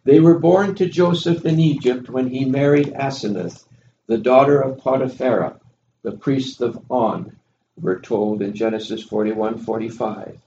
They 0.03 0.19
were 0.19 0.39
born 0.39 0.73
to 0.75 0.89
Joseph 0.89 1.45
in 1.45 1.59
Egypt 1.59 2.09
when 2.09 2.27
he 2.27 2.43
married 2.43 2.95
Asenath, 2.95 3.65
the 4.07 4.17
daughter 4.17 4.59
of 4.61 4.79
Potiphera, 4.79 5.59
the 6.01 6.13
priest 6.13 6.61
of 6.61 6.83
On, 6.89 7.35
we're 7.79 7.99
told 7.99 8.41
in 8.41 8.55
Genesis 8.55 9.03
41 9.03 9.59
45. 9.59 10.39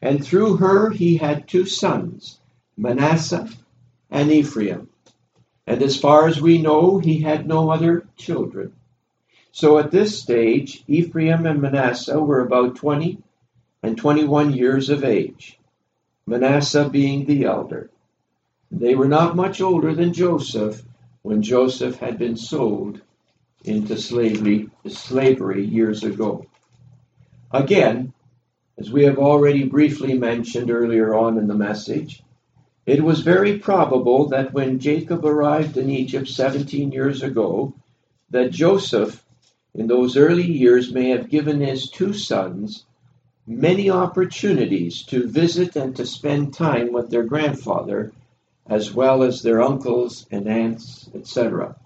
And 0.00 0.24
through 0.24 0.58
her 0.58 0.90
he 0.90 1.16
had 1.16 1.48
two 1.48 1.66
sons, 1.66 2.38
Manasseh 2.76 3.48
and 4.12 4.30
Ephraim 4.30 4.88
and 5.66 5.82
as 5.82 5.98
far 5.98 6.26
as 6.26 6.40
we 6.40 6.60
know, 6.60 6.98
he 6.98 7.20
had 7.20 7.46
no 7.46 7.70
other 7.70 8.06
children. 8.16 8.72
So 9.52 9.78
at 9.78 9.90
this 9.90 10.20
stage, 10.20 10.84
Ephraim 10.88 11.46
and 11.46 11.62
Manasseh 11.62 12.18
were 12.18 12.40
about 12.40 12.76
20 12.76 13.18
and 13.82 13.96
21 13.96 14.52
years 14.52 14.90
of 14.90 15.04
age, 15.04 15.58
Manasseh 16.26 16.88
being 16.88 17.24
the 17.24 17.44
elder. 17.44 17.90
They 18.70 18.94
were 18.94 19.08
not 19.08 19.36
much 19.36 19.60
older 19.60 19.94
than 19.94 20.12
Joseph 20.12 20.82
when 21.22 21.42
Joseph 21.42 21.98
had 21.98 22.18
been 22.18 22.36
sold 22.36 23.00
into 23.64 23.96
slavery, 23.96 24.68
slavery 24.88 25.64
years 25.64 26.02
ago. 26.02 26.46
Again, 27.52 28.12
as 28.76 28.90
we 28.90 29.04
have 29.04 29.18
already 29.18 29.64
briefly 29.64 30.18
mentioned 30.18 30.70
earlier 30.70 31.14
on 31.14 31.38
in 31.38 31.46
the 31.46 31.54
message, 31.54 32.22
it 32.86 33.02
was 33.02 33.20
very 33.20 33.58
probable 33.58 34.28
that 34.28 34.52
when 34.52 34.78
Jacob 34.78 35.24
arrived 35.24 35.76
in 35.76 35.88
Egypt 35.88 36.28
17 36.28 36.92
years 36.92 37.22
ago, 37.22 37.72
that 38.30 38.50
Joseph, 38.50 39.24
in 39.74 39.86
those 39.86 40.16
early 40.16 40.46
years, 40.46 40.92
may 40.92 41.08
have 41.10 41.30
given 41.30 41.60
his 41.60 41.88
two 41.88 42.12
sons 42.12 42.84
many 43.46 43.90
opportunities 43.90 45.02
to 45.04 45.26
visit 45.26 45.76
and 45.76 45.96
to 45.96 46.06
spend 46.06 46.52
time 46.52 46.92
with 46.92 47.10
their 47.10 47.24
grandfather, 47.24 48.12
as 48.66 48.92
well 48.92 49.22
as 49.22 49.42
their 49.42 49.62
uncles 49.62 50.26
and 50.30 50.46
aunts, 50.46 51.08
etc. 51.14 51.76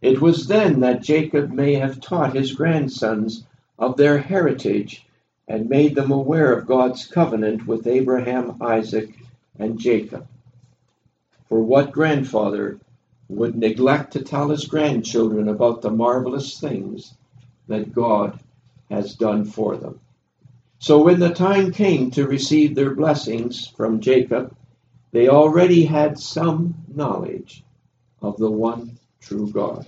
It 0.00 0.20
was 0.20 0.46
then 0.46 0.80
that 0.80 1.02
Jacob 1.02 1.52
may 1.52 1.74
have 1.74 2.00
taught 2.00 2.34
his 2.34 2.52
grandsons 2.52 3.44
of 3.78 3.96
their 3.96 4.18
heritage 4.18 5.06
and 5.48 5.68
made 5.68 5.94
them 5.94 6.10
aware 6.10 6.52
of 6.52 6.66
God's 6.66 7.06
covenant 7.06 7.66
with 7.66 7.86
Abraham, 7.86 8.56
Isaac, 8.60 9.10
and 9.58 9.78
Jacob. 9.78 10.26
For 11.48 11.62
what 11.62 11.92
grandfather 11.92 12.80
would 13.28 13.56
neglect 13.56 14.12
to 14.12 14.22
tell 14.22 14.48
his 14.48 14.66
grandchildren 14.66 15.48
about 15.48 15.82
the 15.82 15.90
marvelous 15.90 16.58
things 16.58 17.14
that 17.68 17.92
God 17.92 18.38
has 18.90 19.14
done 19.14 19.44
for 19.44 19.76
them? 19.76 20.00
So 20.78 21.02
when 21.02 21.20
the 21.20 21.32
time 21.32 21.70
came 21.70 22.10
to 22.12 22.26
receive 22.26 22.74
their 22.74 22.94
blessings 22.94 23.68
from 23.68 24.00
Jacob, 24.00 24.56
they 25.12 25.28
already 25.28 25.84
had 25.84 26.18
some 26.18 26.74
knowledge 26.88 27.62
of 28.20 28.36
the 28.38 28.50
one 28.50 28.98
true 29.20 29.50
God. 29.50 29.86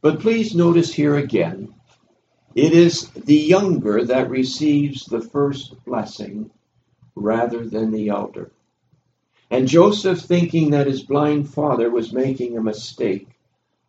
But 0.00 0.20
please 0.20 0.54
notice 0.54 0.92
here 0.92 1.16
again, 1.16 1.74
it 2.54 2.72
is 2.72 3.08
the 3.10 3.36
younger 3.36 4.04
that 4.04 4.30
receives 4.30 5.04
the 5.04 5.20
first 5.20 5.74
blessing 5.84 6.50
rather 7.18 7.66
than 7.66 7.90
the 7.90 8.08
elder. 8.08 8.50
And 9.50 9.66
Joseph, 9.66 10.20
thinking 10.20 10.70
that 10.70 10.86
his 10.86 11.02
blind 11.02 11.48
father 11.48 11.90
was 11.90 12.12
making 12.12 12.56
a 12.56 12.62
mistake, 12.62 13.28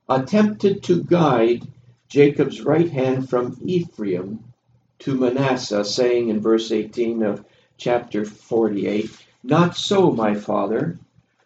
attempted 0.07 0.83
to 0.83 1.03
guide 1.03 1.67
Jacob's 2.07 2.61
right 2.61 2.89
hand 2.89 3.29
from 3.29 3.57
Ephraim 3.63 4.43
to 4.99 5.15
Manasseh, 5.15 5.85
saying 5.85 6.29
in 6.29 6.39
verse 6.39 6.71
18 6.71 7.23
of 7.23 7.45
chapter 7.77 8.25
48, 8.25 9.09
Not 9.43 9.75
so, 9.75 10.11
my 10.11 10.33
father, 10.35 10.97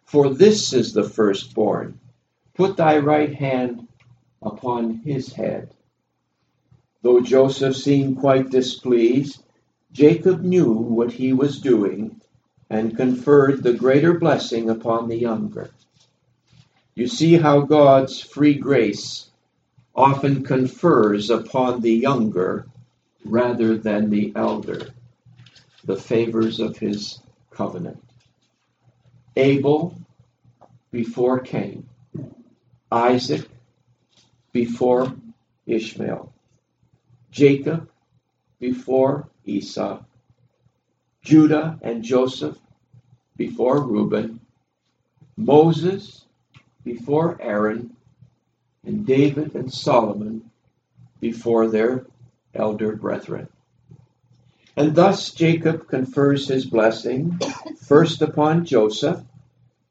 for 0.06 0.30
this 0.30 0.74
is 0.74 0.94
the 0.94 1.04
firstborn. 1.04 2.00
Put 2.54 2.78
thy 2.78 3.00
right 3.00 3.34
hand 3.34 3.88
upon 4.42 5.02
his 5.06 5.34
head. 5.34 5.74
Though 7.02 7.20
Joseph 7.20 7.76
seemed 7.76 8.20
quite 8.20 8.50
displeased, 8.50 9.44
Jacob 9.94 10.42
knew 10.42 10.72
what 10.74 11.12
he 11.14 11.34
was 11.34 11.62
doing 11.62 12.20
and 12.70 12.98
conferred 12.98 13.62
the 13.62 13.74
greater 13.74 14.20
blessing 14.20 14.70
upon 14.70 15.08
the 15.08 15.16
younger. 15.18 15.70
you 16.96 17.08
see 17.08 17.36
how 17.36 17.62
God's 17.62 18.20
free 18.20 18.56
grace 18.56 19.30
often 19.96 20.44
confers 20.44 21.30
upon 21.30 21.82
the 21.82 21.94
younger 21.94 22.68
rather 23.24 23.78
than 23.78 24.10
the 24.10 24.34
elder 24.36 24.90
the 25.86 25.96
favors 25.96 26.60
of 26.60 26.78
his 26.78 27.20
covenant. 27.52 28.04
Abel 29.36 29.96
before 30.92 31.40
Cain, 31.40 31.88
Isaac 32.92 33.48
before 34.52 35.14
Ishmael, 35.68 36.34
Jacob 37.32 37.90
before 38.60 39.30
Esau, 39.46 40.04
Judah 41.22 41.80
and 41.82 42.04
Joseph 42.04 42.58
before 43.38 43.84
Reuben, 43.84 44.40
Moses 45.38 46.26
before 46.84 47.38
Aaron, 47.42 47.96
and 48.86 49.06
David 49.06 49.56
and 49.56 49.72
Solomon 49.72 50.50
before 51.20 51.68
their 51.70 52.06
elder 52.54 52.96
brethren. 52.96 53.48
And 54.76 54.96
thus 54.96 55.32
Jacob 55.32 55.88
confers 55.88 56.48
his 56.48 56.66
blessing 56.66 57.40
first 57.88 58.22
upon 58.22 58.66
Joseph 58.66 59.24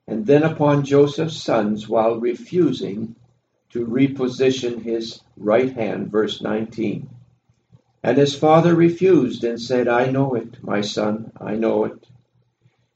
and 0.06 0.26
then 0.26 0.42
upon 0.42 0.85
Joseph's 0.85 1.42
sons 1.42 1.88
while 1.88 2.18
refusing 2.18 3.14
to 3.71 3.87
reposition 3.87 4.82
his 4.82 5.21
right 5.37 5.73
hand. 5.73 6.11
Verse 6.11 6.42
19. 6.42 7.09
And 8.02 8.18
his 8.18 8.35
father 8.35 8.75
refused 8.75 9.44
and 9.44 9.61
said, 9.61 9.87
I 9.87 10.11
know 10.11 10.35
it, 10.35 10.62
my 10.62 10.80
son, 10.80 11.30
I 11.40 11.54
know 11.54 11.85
it. 11.85 12.09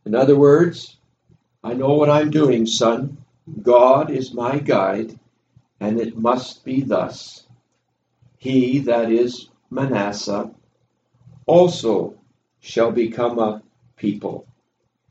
In 0.05 0.15
other 0.15 0.37
words, 0.37 0.97
I 1.63 1.75
know 1.75 1.95
what 1.95 2.11
I'm 2.11 2.31
doing, 2.31 2.67
son. 2.67 3.19
God 3.63 4.11
is 4.11 4.35
my 4.35 4.59
guide, 4.59 5.19
and 5.79 6.01
it 6.01 6.17
must 6.17 6.65
be 6.65 6.81
thus. 6.81 7.47
He, 8.39 8.81
that 8.81 9.11
is 9.11 9.49
Manasseh, 9.71 10.51
also 11.47 12.15
shall 12.61 12.91
become 12.91 13.39
a 13.39 13.63
people, 13.97 14.47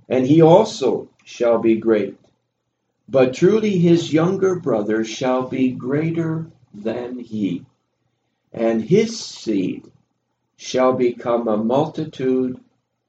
and 0.09 0.25
he 0.25 0.41
also 0.41 1.09
shall 1.23 1.59
be 1.59 1.77
great. 1.77 2.17
But 3.07 3.33
truly 3.33 3.77
his 3.77 4.11
younger 4.11 4.59
brother 4.59 5.03
shall 5.05 5.47
be 5.47 5.71
greater 5.71 6.51
than 6.73 7.19
he, 7.19 7.65
and 8.55 8.81
his 8.81 9.19
seed 9.19 9.83
shall 10.55 10.93
become 10.93 11.47
a 11.47 11.57
multitude 11.57 12.57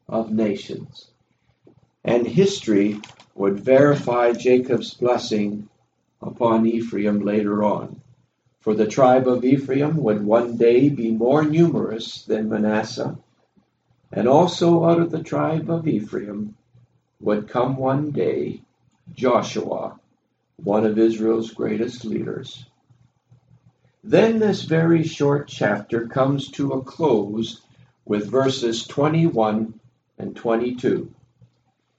of 0.08 0.32
nations. 0.32 1.08
And 2.04 2.26
history 2.26 3.00
would 3.36 3.60
verify 3.60 4.32
Jacob's 4.32 4.94
blessing 4.94 5.68
upon 6.20 6.66
Ephraim 6.66 7.20
later 7.20 7.62
on. 7.62 8.00
For 8.60 8.74
the 8.74 8.88
tribe 8.88 9.28
of 9.28 9.44
Ephraim 9.44 9.98
would 9.98 10.24
one 10.24 10.56
day 10.56 10.88
be 10.88 11.12
more 11.12 11.44
numerous 11.44 12.24
than 12.24 12.48
Manasseh, 12.48 13.16
and 14.10 14.26
also 14.26 14.84
out 14.84 15.00
of 15.00 15.12
the 15.12 15.22
tribe 15.22 15.70
of 15.70 15.86
Ephraim 15.86 16.56
would 17.20 17.48
come 17.48 17.76
one 17.76 18.10
day 18.10 18.62
Joshua, 19.14 20.00
one 20.56 20.84
of 20.84 20.98
Israel's 20.98 21.52
greatest 21.52 22.04
leaders. 22.04 22.66
Then 24.08 24.38
this 24.38 24.62
very 24.62 25.02
short 25.02 25.48
chapter 25.48 26.06
comes 26.06 26.48
to 26.52 26.74
a 26.74 26.80
close 26.80 27.62
with 28.04 28.30
verses 28.30 28.86
21 28.86 29.80
and 30.16 30.36
22. 30.36 31.12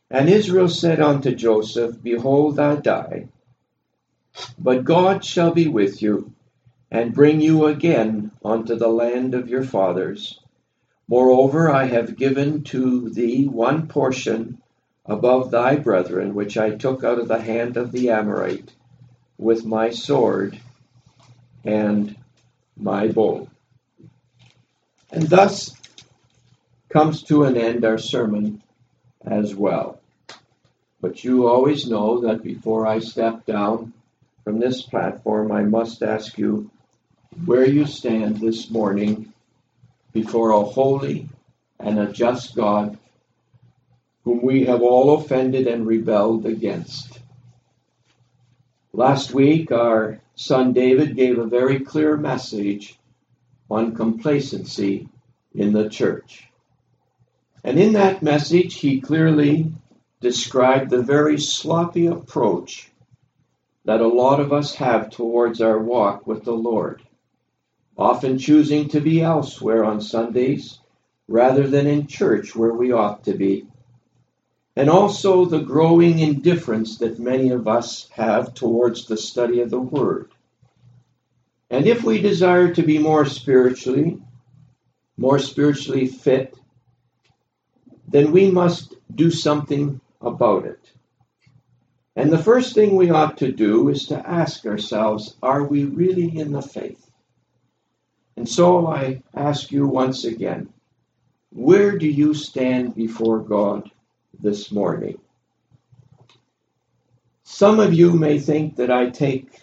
And 0.09 0.29
Israel 0.29 0.69
said 0.69 1.01
unto 1.01 1.35
Joseph, 1.35 2.01
Behold, 2.01 2.61
I 2.61 2.77
die, 2.77 3.27
but 4.57 4.85
God 4.85 5.25
shall 5.25 5.51
be 5.51 5.67
with 5.67 6.01
you 6.01 6.31
and 6.89 7.13
bring 7.13 7.41
you 7.41 7.65
again 7.65 8.31
unto 8.41 8.75
the 8.75 8.87
land 8.87 9.33
of 9.35 9.49
your 9.49 9.65
fathers. 9.65 10.39
Moreover, 11.09 11.69
I 11.69 11.87
have 11.87 12.15
given 12.15 12.63
to 12.71 13.09
thee 13.09 13.49
one 13.49 13.87
portion 13.89 14.61
above 15.05 15.51
thy 15.51 15.75
brethren, 15.75 16.35
which 16.35 16.57
I 16.57 16.69
took 16.69 17.03
out 17.03 17.19
of 17.19 17.27
the 17.27 17.41
hand 17.41 17.75
of 17.75 17.91
the 17.91 18.11
Amorite 18.11 18.71
with 19.37 19.65
my 19.65 19.89
sword 19.89 20.61
and 21.63 22.15
my 22.75 23.07
bow. 23.07 23.49
And 25.11 25.29
thus 25.29 25.75
comes 26.89 27.23
to 27.23 27.43
an 27.43 27.57
end 27.57 27.85
our 27.85 27.97
sermon 27.97 28.61
as 29.25 29.55
well. 29.55 29.99
But 31.01 31.23
you 31.23 31.47
always 31.47 31.87
know 31.87 32.21
that 32.21 32.43
before 32.43 32.87
I 32.87 32.99
step 32.99 33.45
down 33.45 33.93
from 34.43 34.59
this 34.59 34.81
platform, 34.81 35.51
I 35.51 35.63
must 35.63 36.01
ask 36.01 36.37
you 36.37 36.71
where 37.45 37.65
you 37.65 37.85
stand 37.85 38.37
this 38.37 38.69
morning 38.69 39.33
before 40.13 40.51
a 40.51 40.63
holy 40.63 41.29
and 41.79 41.99
a 41.99 42.11
just 42.11 42.55
God 42.55 42.97
whom 44.23 44.41
we 44.41 44.65
have 44.65 44.81
all 44.81 45.15
offended 45.15 45.67
and 45.67 45.85
rebelled 45.85 46.45
against. 46.45 47.19
Last 48.91 49.33
week, 49.33 49.71
our 49.71 50.19
son 50.37 50.71
David 50.71 51.17
gave 51.17 51.37
a 51.37 51.45
very 51.45 51.81
clear 51.81 52.15
message 52.15 52.97
on 53.69 53.93
complacency 53.95 55.09
in 55.53 55.73
the 55.73 55.89
church. 55.89 56.47
And 57.65 57.77
in 57.77 57.93
that 57.93 58.23
message, 58.23 58.75
he 58.75 59.01
clearly 59.01 59.73
described 60.21 60.89
the 60.89 61.01
very 61.01 61.37
sloppy 61.37 62.05
approach 62.05 62.89
that 63.83 63.99
a 63.99 64.07
lot 64.07 64.39
of 64.39 64.53
us 64.53 64.75
have 64.75 65.09
towards 65.09 65.59
our 65.59 65.79
walk 65.79 66.25
with 66.25 66.45
the 66.45 66.53
Lord 66.53 67.01
often 67.97 68.37
choosing 68.37 68.87
to 68.89 69.01
be 69.01 69.21
elsewhere 69.21 69.83
on 69.83 69.99
Sundays 70.01 70.79
rather 71.27 71.67
than 71.67 71.87
in 71.87 72.07
church 72.07 72.55
where 72.55 72.73
we 72.73 72.91
ought 72.91 73.23
to 73.23 73.33
be. 73.33 73.65
And 74.77 74.91
also 74.91 75.43
the 75.43 75.61
growing 75.61 76.19
indifference 76.19 76.99
that 76.99 77.17
many 77.17 77.49
of 77.49 77.67
us 77.67 78.09
have 78.09 78.53
towards 78.53 79.07
the 79.07 79.17
study 79.17 79.61
of 79.61 79.71
the 79.71 79.81
Word. 79.81 80.29
And 81.71 81.87
if 81.87 82.03
we 82.03 82.21
desire 82.21 82.71
to 82.75 82.83
be 82.83 82.99
more 82.99 83.25
spiritually, 83.25 84.21
more 85.17 85.39
spiritually 85.39 86.05
fit, 86.05 86.55
then 88.07 88.31
we 88.31 88.51
must 88.51 88.93
do 89.15 89.31
something 89.31 89.99
about 90.21 90.65
it. 90.65 90.91
And 92.15 92.31
the 92.31 92.43
first 92.43 92.75
thing 92.75 92.95
we 92.95 93.09
ought 93.09 93.37
to 93.37 93.51
do 93.51 93.89
is 93.89 94.05
to 94.09 94.29
ask 94.29 94.63
ourselves 94.67 95.37
are 95.41 95.63
we 95.63 95.85
really 95.85 96.37
in 96.37 96.51
the 96.51 96.61
faith? 96.61 97.09
And 98.35 98.47
so 98.47 98.85
I 98.85 99.23
ask 99.33 99.71
you 99.71 99.87
once 99.87 100.23
again, 100.23 100.71
where 101.49 101.97
do 101.97 102.07
you 102.07 102.35
stand 102.35 102.93
before 102.93 103.39
God 103.39 103.89
this 104.39 104.71
morning? 104.71 105.19
Some 107.43 107.79
of 107.79 107.93
you 107.93 108.11
may 108.11 108.39
think 108.39 108.75
that 108.75 108.91
I 108.91 109.09
take 109.09 109.61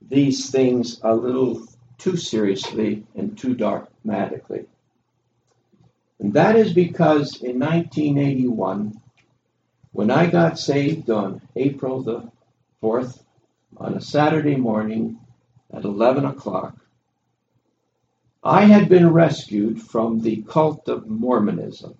these 0.00 0.50
things 0.50 1.00
a 1.02 1.14
little 1.14 1.66
too 1.98 2.16
seriously 2.16 3.06
and 3.14 3.36
too 3.38 3.54
dogmatically. 3.54 4.66
And 6.18 6.32
that 6.34 6.56
is 6.56 6.72
because 6.72 7.42
in 7.42 7.58
1981, 7.58 9.00
when 9.92 10.10
I 10.10 10.26
got 10.26 10.58
saved 10.58 11.10
on 11.10 11.40
April 11.56 12.02
the 12.02 12.30
4th, 12.82 13.22
on 13.76 13.94
a 13.94 14.00
Saturday 14.00 14.56
morning 14.56 15.18
at 15.72 15.84
11 15.84 16.24
o'clock, 16.24 16.76
I 18.42 18.62
had 18.62 18.88
been 18.88 19.12
rescued 19.12 19.82
from 19.82 20.20
the 20.20 20.42
cult 20.48 20.88
of 20.88 21.06
Mormonism. 21.06 21.96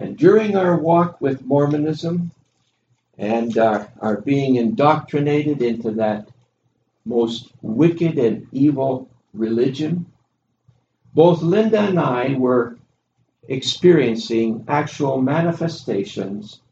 And 0.00 0.16
during 0.16 0.56
our 0.56 0.78
walk 0.78 1.20
with 1.20 1.44
Mormonism 1.44 2.30
and 3.18 3.56
our, 3.58 3.92
our 4.00 4.18
being 4.22 4.56
indoctrinated 4.56 5.60
into 5.60 5.90
that 5.90 6.26
most 7.04 7.52
wicked 7.60 8.18
and 8.18 8.46
evil 8.50 9.10
religion, 9.34 10.06
both 11.12 11.42
Linda 11.42 11.80
and 11.80 12.00
I 12.00 12.34
were 12.38 12.78
experiencing 13.46 14.64
actual 14.68 15.20
manifestations 15.20 16.62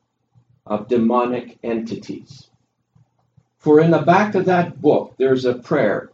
of 0.65 0.89
demonic 0.89 1.59
entities. 1.63 2.49
For 3.59 3.81
in 3.81 3.91
the 3.91 3.99
back 3.99 4.37
of 4.37 4.47
that 4.47 4.81
book, 4.81 5.17
there's 5.19 5.45
a 5.45 5.59
prayer 5.59 6.09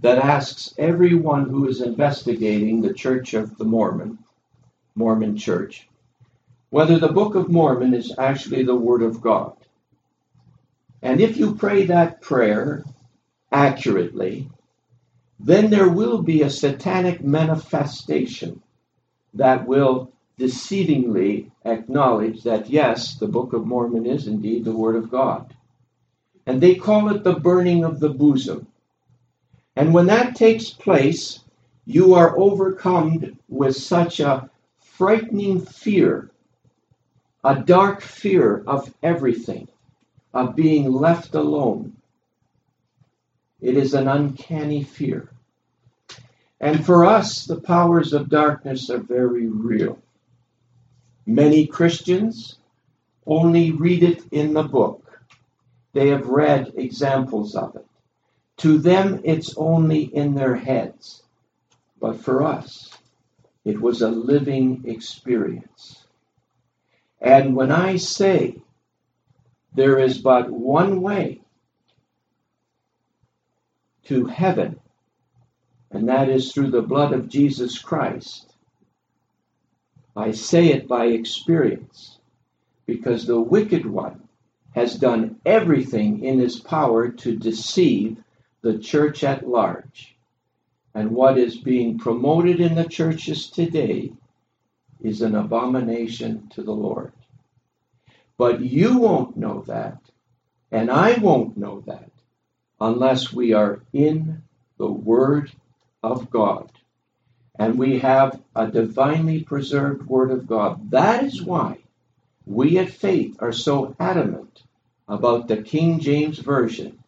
that 0.00 0.18
asks 0.18 0.74
everyone 0.78 1.48
who 1.48 1.68
is 1.68 1.80
investigating 1.80 2.80
the 2.80 2.92
Church 2.92 3.34
of 3.34 3.56
the 3.56 3.64
Mormon, 3.64 4.18
Mormon 4.96 5.36
Church, 5.36 5.86
whether 6.70 6.98
the 6.98 7.12
Book 7.12 7.34
of 7.34 7.50
Mormon 7.50 7.94
is 7.94 8.14
actually 8.16 8.62
the 8.62 8.74
Word 8.74 9.02
of 9.02 9.20
God. 9.20 9.56
And 11.02 11.20
if 11.20 11.36
you 11.36 11.54
pray 11.54 11.86
that 11.86 12.20
prayer 12.20 12.84
accurately, 13.52 14.48
then 15.38 15.70
there 15.70 15.88
will 15.88 16.22
be 16.22 16.42
a 16.42 16.50
satanic 16.50 17.22
manifestation 17.22 18.62
that 19.34 19.66
will 19.66 20.12
deceivingly 20.38 21.50
acknowledge 21.64 22.42
that 22.44 22.70
yes, 22.70 23.16
the 23.16 23.28
Book 23.28 23.52
of 23.52 23.66
Mormon 23.66 24.06
is 24.06 24.26
indeed 24.26 24.64
the 24.64 24.76
Word 24.76 24.96
of 24.96 25.10
God. 25.10 25.54
And 26.46 26.60
they 26.60 26.74
call 26.74 27.14
it 27.14 27.24
the 27.24 27.34
burning 27.34 27.84
of 27.84 28.00
the 28.00 28.08
bosom. 28.08 28.66
And 29.76 29.94
when 29.94 30.06
that 30.06 30.36
takes 30.36 30.70
place, 30.70 31.40
you 31.84 32.14
are 32.14 32.38
overcome 32.38 33.38
with 33.48 33.76
such 33.76 34.20
a 34.20 34.50
frightening 34.80 35.60
fear, 35.60 36.30
a 37.42 37.56
dark 37.56 38.02
fear 38.02 38.62
of 38.66 38.92
everything, 39.02 39.68
of 40.34 40.54
being 40.54 40.92
left 40.92 41.34
alone. 41.34 41.96
It 43.60 43.76
is 43.76 43.94
an 43.94 44.08
uncanny 44.08 44.84
fear. 44.84 45.30
And 46.60 46.84
for 46.84 47.06
us, 47.06 47.46
the 47.46 47.60
powers 47.60 48.12
of 48.12 48.28
darkness 48.28 48.90
are 48.90 48.98
very 48.98 49.46
real. 49.46 49.98
Many 51.26 51.66
Christians 51.66 52.58
only 53.26 53.70
read 53.70 54.02
it 54.02 54.22
in 54.30 54.52
the 54.52 54.62
book. 54.62 55.20
They 55.92 56.08
have 56.08 56.26
read 56.26 56.72
examples 56.76 57.54
of 57.54 57.76
it. 57.76 57.86
To 58.58 58.78
them, 58.78 59.22
it's 59.24 59.56
only 59.56 60.02
in 60.02 60.34
their 60.34 60.54
heads. 60.54 61.22
But 61.98 62.20
for 62.20 62.42
us, 62.42 62.90
it 63.64 63.80
was 63.80 64.02
a 64.02 64.10
living 64.10 64.82
experience. 64.86 66.04
And 67.20 67.54
when 67.54 67.70
I 67.70 67.96
say 67.96 68.56
there 69.74 69.98
is 69.98 70.18
but 70.18 70.50
one 70.50 71.02
way 71.02 71.42
to 74.04 74.26
heaven, 74.26 74.80
and 75.90 76.08
that 76.08 76.28
is 76.28 76.52
through 76.52 76.70
the 76.70 76.82
blood 76.82 77.12
of 77.12 77.28
Jesus 77.28 77.78
Christ, 77.78 78.54
I 80.16 80.32
say 80.32 80.68
it 80.68 80.88
by 80.88 81.06
experience 81.06 82.18
because 82.86 83.26
the 83.26 83.40
wicked 83.40 83.86
one 83.86 84.28
has 84.74 84.94
done 84.96 85.40
everything 85.44 86.24
in 86.24 86.38
his 86.38 86.58
power 86.58 87.08
to 87.08 87.36
deceive 87.36 88.16
the 88.62 88.78
church 88.78 89.24
at 89.24 89.46
large. 89.46 90.16
And 90.94 91.12
what 91.12 91.38
is 91.38 91.56
being 91.56 91.98
promoted 91.98 92.60
in 92.60 92.74
the 92.74 92.84
churches 92.84 93.50
today 93.50 94.12
is 95.02 95.22
an 95.22 95.34
abomination 95.34 96.48
to 96.50 96.62
the 96.62 96.72
Lord. 96.72 97.12
But 98.36 98.60
you 98.60 98.98
won't 98.98 99.36
know 99.36 99.62
that, 99.66 99.98
and 100.70 100.90
I 100.90 101.14
won't 101.18 101.56
know 101.56 101.82
that, 101.86 102.10
unless 102.80 103.32
we 103.32 103.52
are 103.52 103.80
in 103.92 104.42
the 104.78 104.90
Word 104.90 105.52
of 106.02 106.30
God. 106.30 106.70
And 107.58 107.78
we 107.78 107.98
have 107.98 108.40
a 108.56 108.70
divinely 108.70 109.42
preserved 109.44 110.06
Word 110.06 110.30
of 110.30 110.46
God. 110.46 110.90
That 110.90 111.24
is 111.24 111.42
why 111.42 111.78
we 112.46 112.78
at 112.78 112.90
Faith 112.90 113.36
are 113.40 113.52
so 113.52 113.94
adamant 114.00 114.62
about 115.06 115.48
the 115.48 115.62
King 115.62 116.00
James 116.00 116.38
Version 116.38 117.00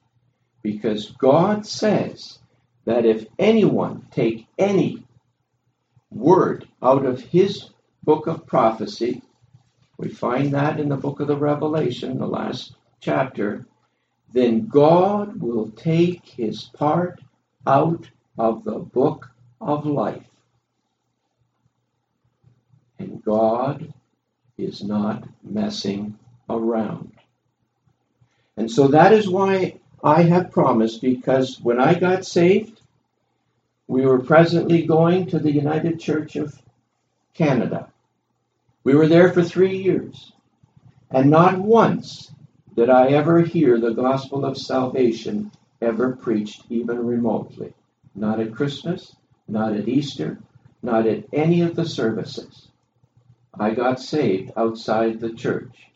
because 0.62 1.10
God 1.10 1.66
says 1.66 2.38
that 2.84 3.04
if 3.04 3.26
anyone 3.38 4.06
take 4.10 4.46
any 4.58 5.04
word 6.10 6.68
out 6.82 7.04
of 7.04 7.20
his 7.20 7.70
book 8.04 8.26
of 8.26 8.46
prophecy, 8.46 9.22
we 9.98 10.08
find 10.08 10.52
that 10.52 10.80
in 10.80 10.88
the 10.88 10.96
book 10.96 11.20
of 11.20 11.28
the 11.28 11.36
Revelation, 11.36 12.18
the 12.18 12.26
last 12.26 12.74
chapter, 13.00 13.66
then 14.32 14.66
God 14.66 15.40
will 15.40 15.70
take 15.70 16.26
his 16.26 16.64
part 16.64 17.20
out 17.66 18.08
of 18.38 18.64
the 18.64 18.78
book 18.78 19.30
of 19.60 19.86
life. 19.86 20.26
And 22.98 23.22
God 23.22 23.92
is 24.58 24.82
not 24.82 25.28
messing 25.42 26.18
around. 26.48 27.12
And 28.56 28.70
so 28.70 28.88
that 28.88 29.12
is 29.12 29.28
why 29.28 29.80
I 30.02 30.22
have 30.22 30.50
promised 30.50 31.00
because 31.00 31.60
when 31.60 31.80
I 31.80 31.94
got 31.94 32.24
saved, 32.24 32.80
we 33.86 34.06
were 34.06 34.20
presently 34.20 34.86
going 34.86 35.26
to 35.26 35.38
the 35.38 35.52
United 35.52 36.00
Church 36.00 36.36
of 36.36 36.60
Canada. 37.34 37.91
We 38.84 38.94
were 38.94 39.06
there 39.06 39.32
for 39.32 39.42
three 39.42 39.76
years, 39.76 40.32
and 41.10 41.30
not 41.30 41.58
once 41.58 42.32
did 42.74 42.90
I 42.90 43.08
ever 43.08 43.40
hear 43.40 43.78
the 43.78 43.92
gospel 43.92 44.44
of 44.44 44.58
salvation 44.58 45.52
ever 45.80 46.16
preached, 46.16 46.64
even 46.68 47.06
remotely. 47.06 47.74
Not 48.14 48.40
at 48.40 48.54
Christmas, 48.54 49.14
not 49.46 49.74
at 49.74 49.88
Easter, 49.88 50.38
not 50.82 51.06
at 51.06 51.24
any 51.32 51.60
of 51.60 51.76
the 51.76 51.84
services. 51.84 52.68
I 53.58 53.70
got 53.70 54.00
saved 54.00 54.52
outside 54.56 55.20
the 55.20 55.32
church. 55.32 55.90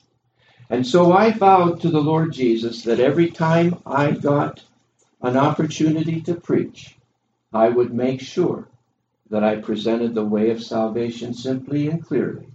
And 0.68 0.86
so 0.86 1.12
I 1.12 1.32
vowed 1.32 1.80
to 1.80 1.90
the 1.90 2.00
Lord 2.00 2.32
Jesus 2.32 2.82
that 2.82 3.00
every 3.00 3.30
time 3.30 3.80
I 3.86 4.12
got 4.12 4.62
an 5.22 5.36
opportunity 5.36 6.20
to 6.22 6.34
preach, 6.34 6.96
I 7.52 7.68
would 7.68 7.94
make 7.94 8.20
sure 8.20 8.68
that 9.30 9.42
I 9.42 9.56
presented 9.56 10.14
the 10.14 10.24
way 10.24 10.50
of 10.50 10.62
salvation 10.62 11.34
simply 11.34 11.88
and 11.88 12.04
clearly. 12.04 12.46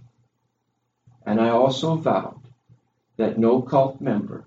And 1.24 1.40
I 1.40 1.50
also 1.50 1.96
vowed 1.96 2.40
that 3.16 3.38
no 3.38 3.62
cult 3.62 4.00
member 4.00 4.44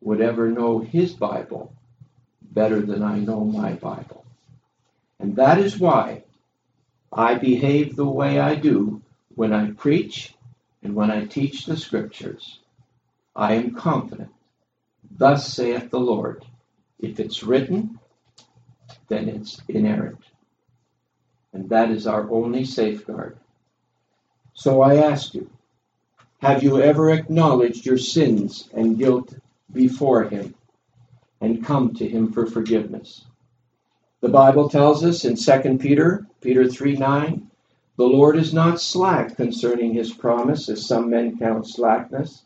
would 0.00 0.20
ever 0.20 0.50
know 0.50 0.78
his 0.78 1.12
Bible 1.12 1.72
better 2.42 2.80
than 2.80 3.02
I 3.02 3.18
know 3.18 3.44
my 3.44 3.72
Bible. 3.72 4.24
And 5.18 5.36
that 5.36 5.58
is 5.58 5.78
why 5.78 6.24
I 7.12 7.34
behave 7.34 7.96
the 7.96 8.08
way 8.08 8.38
I 8.38 8.54
do 8.54 9.02
when 9.34 9.52
I 9.52 9.70
preach 9.70 10.34
and 10.82 10.94
when 10.94 11.10
I 11.10 11.26
teach 11.26 11.66
the 11.66 11.76
Scriptures. 11.76 12.58
I 13.34 13.54
am 13.54 13.74
confident. 13.74 14.30
Thus 15.10 15.52
saith 15.52 15.90
the 15.90 16.00
Lord. 16.00 16.44
If 16.98 17.20
it's 17.20 17.42
written, 17.42 17.98
then 19.08 19.28
it's 19.28 19.60
inerrant. 19.68 20.22
And 21.52 21.68
that 21.70 21.90
is 21.90 22.06
our 22.06 22.30
only 22.30 22.64
safeguard. 22.64 23.38
So 24.54 24.82
I 24.82 24.96
ask 24.96 25.34
you, 25.34 25.50
have 26.40 26.62
you 26.62 26.80
ever 26.80 27.10
acknowledged 27.10 27.86
your 27.86 27.98
sins 27.98 28.68
and 28.74 28.98
guilt 28.98 29.34
before 29.72 30.24
Him 30.24 30.54
and 31.40 31.64
come 31.64 31.94
to 31.94 32.08
Him 32.08 32.32
for 32.32 32.46
forgiveness? 32.46 33.24
The 34.20 34.28
Bible 34.28 34.68
tells 34.68 35.04
us 35.04 35.24
in 35.24 35.36
2 35.36 35.78
Peter, 35.78 36.26
Peter 36.40 36.68
3 36.68 36.96
9, 36.96 37.50
the 37.96 38.04
Lord 38.04 38.36
is 38.36 38.52
not 38.52 38.80
slack 38.80 39.36
concerning 39.36 39.94
His 39.94 40.12
promise, 40.12 40.68
as 40.68 40.86
some 40.86 41.10
men 41.10 41.38
count 41.38 41.66
slackness 41.66 42.42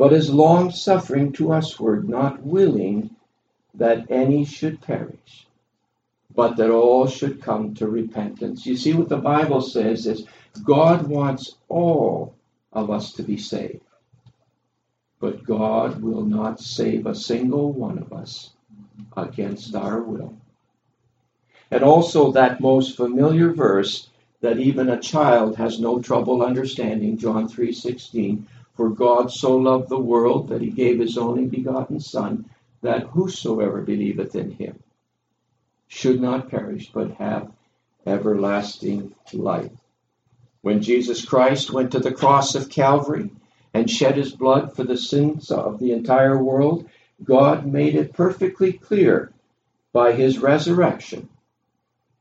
but 0.00 0.14
is 0.14 0.32
long 0.32 0.70
suffering 0.70 1.30
to 1.30 1.48
usward, 1.48 2.08
not 2.08 2.42
willing 2.42 3.10
that 3.74 4.10
any 4.10 4.46
should 4.46 4.80
perish, 4.80 5.46
but 6.34 6.56
that 6.56 6.70
all 6.70 7.06
should 7.06 7.42
come 7.42 7.74
to 7.74 7.86
repentance. 7.86 8.64
You 8.64 8.78
see, 8.78 8.94
what 8.94 9.10
the 9.10 9.18
Bible 9.18 9.60
says 9.60 10.06
is 10.06 10.26
God 10.64 11.06
wants 11.06 11.56
all 11.68 12.34
of 12.72 12.90
us 12.90 13.12
to 13.14 13.22
be 13.22 13.36
saved, 13.36 13.84
but 15.18 15.44
God 15.44 16.00
will 16.02 16.24
not 16.24 16.60
save 16.60 17.06
a 17.06 17.14
single 17.14 17.72
one 17.72 17.98
of 17.98 18.12
us 18.12 18.50
against 19.16 19.74
our 19.74 20.00
will. 20.00 20.34
And 21.70 21.82
also, 21.82 22.32
that 22.32 22.60
most 22.60 22.96
familiar 22.96 23.52
verse 23.52 24.08
that 24.40 24.58
even 24.58 24.88
a 24.88 25.00
child 25.00 25.56
has 25.56 25.78
no 25.78 26.00
trouble 26.00 26.42
understanding, 26.42 27.18
John 27.18 27.48
3:16, 27.48 28.46
for 28.74 28.88
God 28.90 29.30
so 29.30 29.56
loved 29.56 29.88
the 29.88 29.98
world 29.98 30.48
that 30.48 30.62
he 30.62 30.70
gave 30.70 30.98
his 30.98 31.18
only 31.18 31.46
begotten 31.46 32.00
Son, 32.00 32.48
that 32.80 33.02
whosoever 33.08 33.82
believeth 33.82 34.34
in 34.34 34.52
him 34.52 34.82
should 35.88 36.20
not 36.20 36.48
perish, 36.48 36.90
but 36.92 37.10
have 37.12 37.52
everlasting 38.06 39.14
life. 39.34 39.72
When 40.62 40.82
Jesus 40.82 41.24
Christ 41.24 41.72
went 41.72 41.92
to 41.92 42.00
the 42.00 42.12
cross 42.12 42.54
of 42.54 42.68
Calvary 42.68 43.30
and 43.72 43.90
shed 43.90 44.16
his 44.16 44.32
blood 44.32 44.76
for 44.76 44.84
the 44.84 44.96
sins 44.96 45.50
of 45.50 45.78
the 45.78 45.92
entire 45.92 46.42
world, 46.42 46.88
God 47.22 47.66
made 47.66 47.94
it 47.94 48.12
perfectly 48.12 48.72
clear 48.72 49.32
by 49.92 50.12
his 50.12 50.38
resurrection 50.38 51.28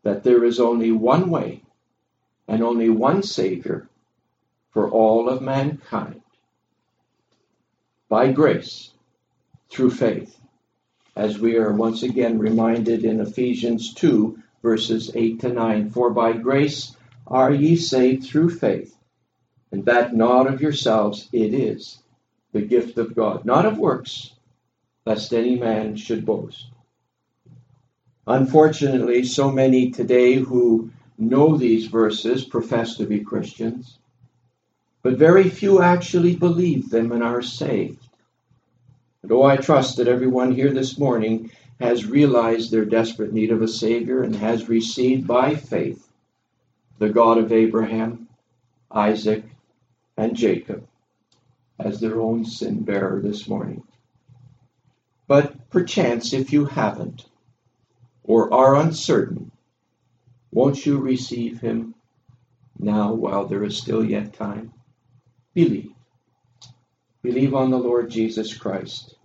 that 0.03 0.23
there 0.23 0.43
is 0.43 0.59
only 0.59 0.91
one 0.91 1.29
way 1.29 1.61
and 2.47 2.63
only 2.63 2.89
one 2.89 3.23
Savior 3.23 3.87
for 4.71 4.89
all 4.89 5.29
of 5.29 5.41
mankind 5.41 6.21
by 8.07 8.31
grace 8.31 8.91
through 9.69 9.91
faith, 9.91 10.39
as 11.15 11.37
we 11.37 11.57
are 11.57 11.71
once 11.71 12.01
again 12.01 12.39
reminded 12.39 13.05
in 13.05 13.19
Ephesians 13.19 13.93
2, 13.93 14.39
verses 14.63 15.11
8 15.13 15.41
to 15.41 15.49
9. 15.49 15.89
For 15.91 16.09
by 16.09 16.33
grace 16.33 16.95
are 17.29 17.53
ye 17.53 17.75
saved 17.75 18.25
through 18.25 18.49
faith, 18.49 18.95
and 19.71 19.85
that 19.85 20.15
not 20.15 20.47
of 20.47 20.61
yourselves, 20.61 21.29
it 21.31 21.53
is 21.53 21.99
the 22.51 22.61
gift 22.61 22.97
of 22.97 23.15
God, 23.15 23.45
not 23.45 23.65
of 23.65 23.77
works, 23.77 24.33
lest 25.05 25.33
any 25.33 25.55
man 25.55 25.95
should 25.95 26.25
boast. 26.25 26.65
Unfortunately, 28.27 29.23
so 29.23 29.51
many 29.51 29.91
today 29.91 30.35
who 30.35 30.91
know 31.17 31.55
these 31.57 31.87
verses 31.87 32.43
profess 32.45 32.97
to 32.97 33.05
be 33.05 33.19
Christians 33.19 33.99
but 35.01 35.17
very 35.17 35.49
few 35.49 35.81
actually 35.81 36.35
believe 36.35 36.89
them 36.89 37.11
and 37.11 37.23
are 37.23 37.41
saved. 37.41 38.05
And 39.23 39.31
oh, 39.31 39.43
I 39.43 39.57
trust 39.57 39.97
that 39.97 40.07
everyone 40.07 40.51
here 40.53 40.73
this 40.73 40.97
morning 40.97 41.51
has 41.79 42.05
realized 42.05 42.71
their 42.71 42.85
desperate 42.85 43.33
need 43.33 43.51
of 43.51 43.61
a 43.61 43.67
Savior 43.67 44.23
and 44.23 44.35
has 44.35 44.67
received 44.67 45.25
by 45.25 45.55
faith 45.55 46.08
the 46.99 47.09
God 47.09 47.37
of 47.37 47.51
Abraham, 47.51 48.27
Isaac, 48.91 49.45
and 50.17 50.35
Jacob 50.35 50.85
as 51.79 51.99
their 51.99 52.19
own 52.19 52.43
sin 52.43 52.83
bearer 52.83 53.21
this 53.21 53.47
morning. 53.47 53.83
But 55.27 55.69
perchance, 55.69 56.33
if 56.33 56.51
you 56.51 56.65
haven't, 56.65 57.25
or 58.23 58.53
are 58.53 58.75
uncertain, 58.75 59.51
won't 60.51 60.85
you 60.85 60.97
receive 60.97 61.61
him 61.61 61.95
now 62.77 63.13
while 63.13 63.47
there 63.47 63.63
is 63.63 63.77
still 63.77 64.03
yet 64.03 64.33
time? 64.33 64.73
Believe. 65.53 65.93
Believe 67.21 67.53
on 67.53 67.69
the 67.69 67.77
Lord 67.77 68.09
Jesus 68.09 68.57
Christ, 68.57 69.15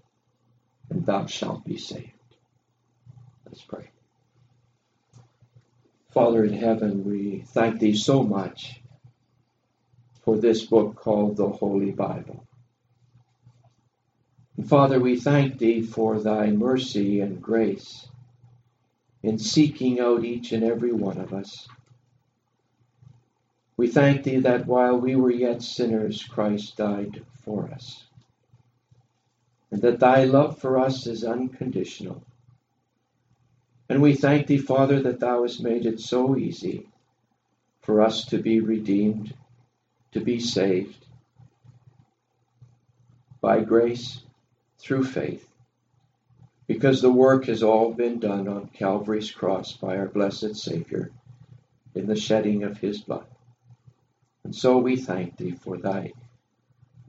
and 0.91 1.05
thou 1.05 1.27
shalt 1.27 1.65
be 1.65 1.79
saved. 1.79 2.13
Let's 3.47 3.63
pray. 3.63 3.94
Father 6.15 6.45
in 6.45 6.53
heaven, 6.53 7.03
we 7.03 7.43
thank 7.49 7.81
thee 7.81 7.97
so 7.97 8.23
much 8.23 8.81
for 10.25 10.39
this 10.39 10.65
book 10.65 10.95
called 10.95 11.37
the 11.37 11.49
Holy 11.49 11.91
Bible. 11.91 12.47
And 14.57 14.69
Father, 14.69 15.01
we 15.01 15.19
thank 15.19 15.59
thee 15.59 15.83
for 15.83 16.21
thy 16.21 16.53
mercy 16.53 17.21
and 17.21 17.43
grace 17.43 18.07
in 19.25 19.41
seeking 19.41 19.99
out 19.99 20.25
each 20.25 20.53
and 20.53 20.63
every 20.63 20.93
one 20.93 21.19
of 21.19 21.35
us. 21.35 21.67
We 23.77 23.89
thank 23.89 24.23
thee 24.23 24.39
that 24.39 24.69
while 24.69 24.97
we 24.97 25.17
were 25.17 25.33
yet 25.33 25.63
sinners, 25.63 26.23
Christ 26.23 26.77
died 26.77 27.25
for 27.45 27.69
us, 27.73 28.05
and 29.73 29.83
that 29.83 29.99
thy 29.99 30.23
love 30.23 30.59
for 30.61 30.79
us 30.79 31.09
is 31.09 31.25
unconditional. 31.25 32.23
And 33.89 34.01
we 34.01 34.15
thank 34.15 34.47
thee, 34.47 34.59
Father, 34.59 35.03
that 35.03 35.21
thou 35.21 35.43
hast 35.43 35.63
made 35.63 35.85
it 35.85 36.01
so 36.01 36.37
easy 36.37 36.89
for 37.83 38.01
us 38.01 38.25
to 38.27 38.39
be 38.39 38.61
redeemed, 38.61 39.35
to 40.13 40.21
be 40.21 40.41
saved 40.41 41.07
by 43.43 43.61
grace 43.61 44.23
through 44.79 45.05
faith, 45.05 45.47
because 46.67 47.03
the 47.03 47.13
work 47.13 47.45
has 47.45 47.63
all 47.63 47.93
been 47.93 48.19
done 48.19 48.49
on 48.49 48.69
Calvary's 48.69 49.31
cross 49.31 49.73
by 49.73 49.99
our 49.99 50.09
blessed 50.09 50.57
Savior 50.57 51.11
in 51.95 52.07
the 52.07 52.17
shedding 52.17 52.65
of 52.65 52.79
his 52.79 53.03
blood. 53.03 53.27
And 54.45 54.55
so 54.55 54.79
we 54.79 54.97
thank 54.97 55.37
thee 55.37 55.53
for 55.53 55.77
thy 55.77 56.13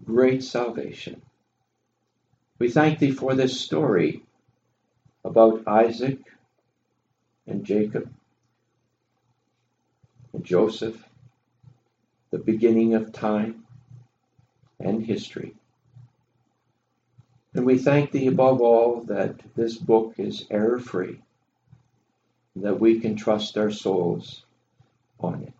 great 0.03 0.43
salvation. 0.43 1.21
We 2.59 2.69
thank 2.69 2.99
thee 2.99 3.11
for 3.11 3.33
this 3.33 3.59
story 3.59 4.23
about 5.23 5.67
Isaac 5.67 6.19
and 7.47 7.63
Jacob 7.63 8.09
and 10.33 10.43
Joseph, 10.43 11.07
the 12.31 12.37
beginning 12.37 12.93
of 12.93 13.11
time 13.11 13.65
and 14.79 15.05
history. 15.05 15.55
And 17.53 17.65
we 17.65 17.77
thank 17.77 18.11
thee 18.11 18.27
above 18.27 18.61
all 18.61 19.01
that 19.03 19.35
this 19.55 19.77
book 19.77 20.15
is 20.17 20.45
error 20.51 20.79
free, 20.79 21.21
that 22.57 22.79
we 22.79 22.99
can 22.99 23.15
trust 23.15 23.57
our 23.57 23.71
souls 23.71 24.43
on 25.19 25.43
it. 25.43 25.53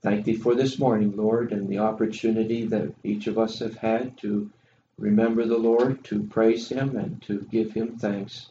Thank 0.00 0.24
thee 0.24 0.36
for 0.36 0.54
this 0.54 0.78
morning, 0.78 1.14
Lord, 1.16 1.52
and 1.52 1.68
the 1.68 1.80
opportunity 1.80 2.64
that 2.66 2.94
each 3.04 3.26
of 3.26 3.36
us 3.36 3.58
have 3.58 3.76
had 3.76 4.16
to 4.18 4.50
remember 4.96 5.44
the 5.44 5.58
Lord, 5.58 6.04
to 6.04 6.22
praise 6.22 6.68
him, 6.68 6.96
and 6.96 7.20
to 7.22 7.46
give 7.50 7.72
him 7.72 7.98
thanks 7.98 8.50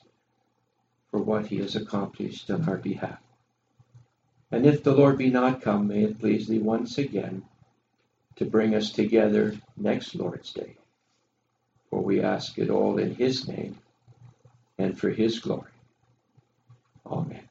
for 1.17 1.23
what 1.23 1.47
he 1.47 1.57
has 1.57 1.75
accomplished 1.75 2.51
on 2.51 2.69
our 2.69 2.77
behalf. 2.77 3.17
And 4.51 4.67
if 4.67 4.83
the 4.83 4.93
Lord 4.93 5.17
be 5.17 5.31
not 5.31 5.63
come, 5.63 5.87
may 5.87 6.03
it 6.03 6.19
please 6.19 6.47
thee 6.47 6.59
once 6.59 6.99
again 6.99 7.43
to 8.35 8.45
bring 8.45 8.75
us 8.75 8.91
together 8.91 9.55
next 9.75 10.13
Lord's 10.13 10.53
Day. 10.53 10.75
For 11.89 12.03
we 12.03 12.21
ask 12.21 12.59
it 12.59 12.69
all 12.69 12.99
in 12.99 13.15
his 13.15 13.47
name 13.47 13.79
and 14.77 14.95
for 14.95 15.09
his 15.09 15.39
glory. 15.39 15.71
Amen. 17.07 17.46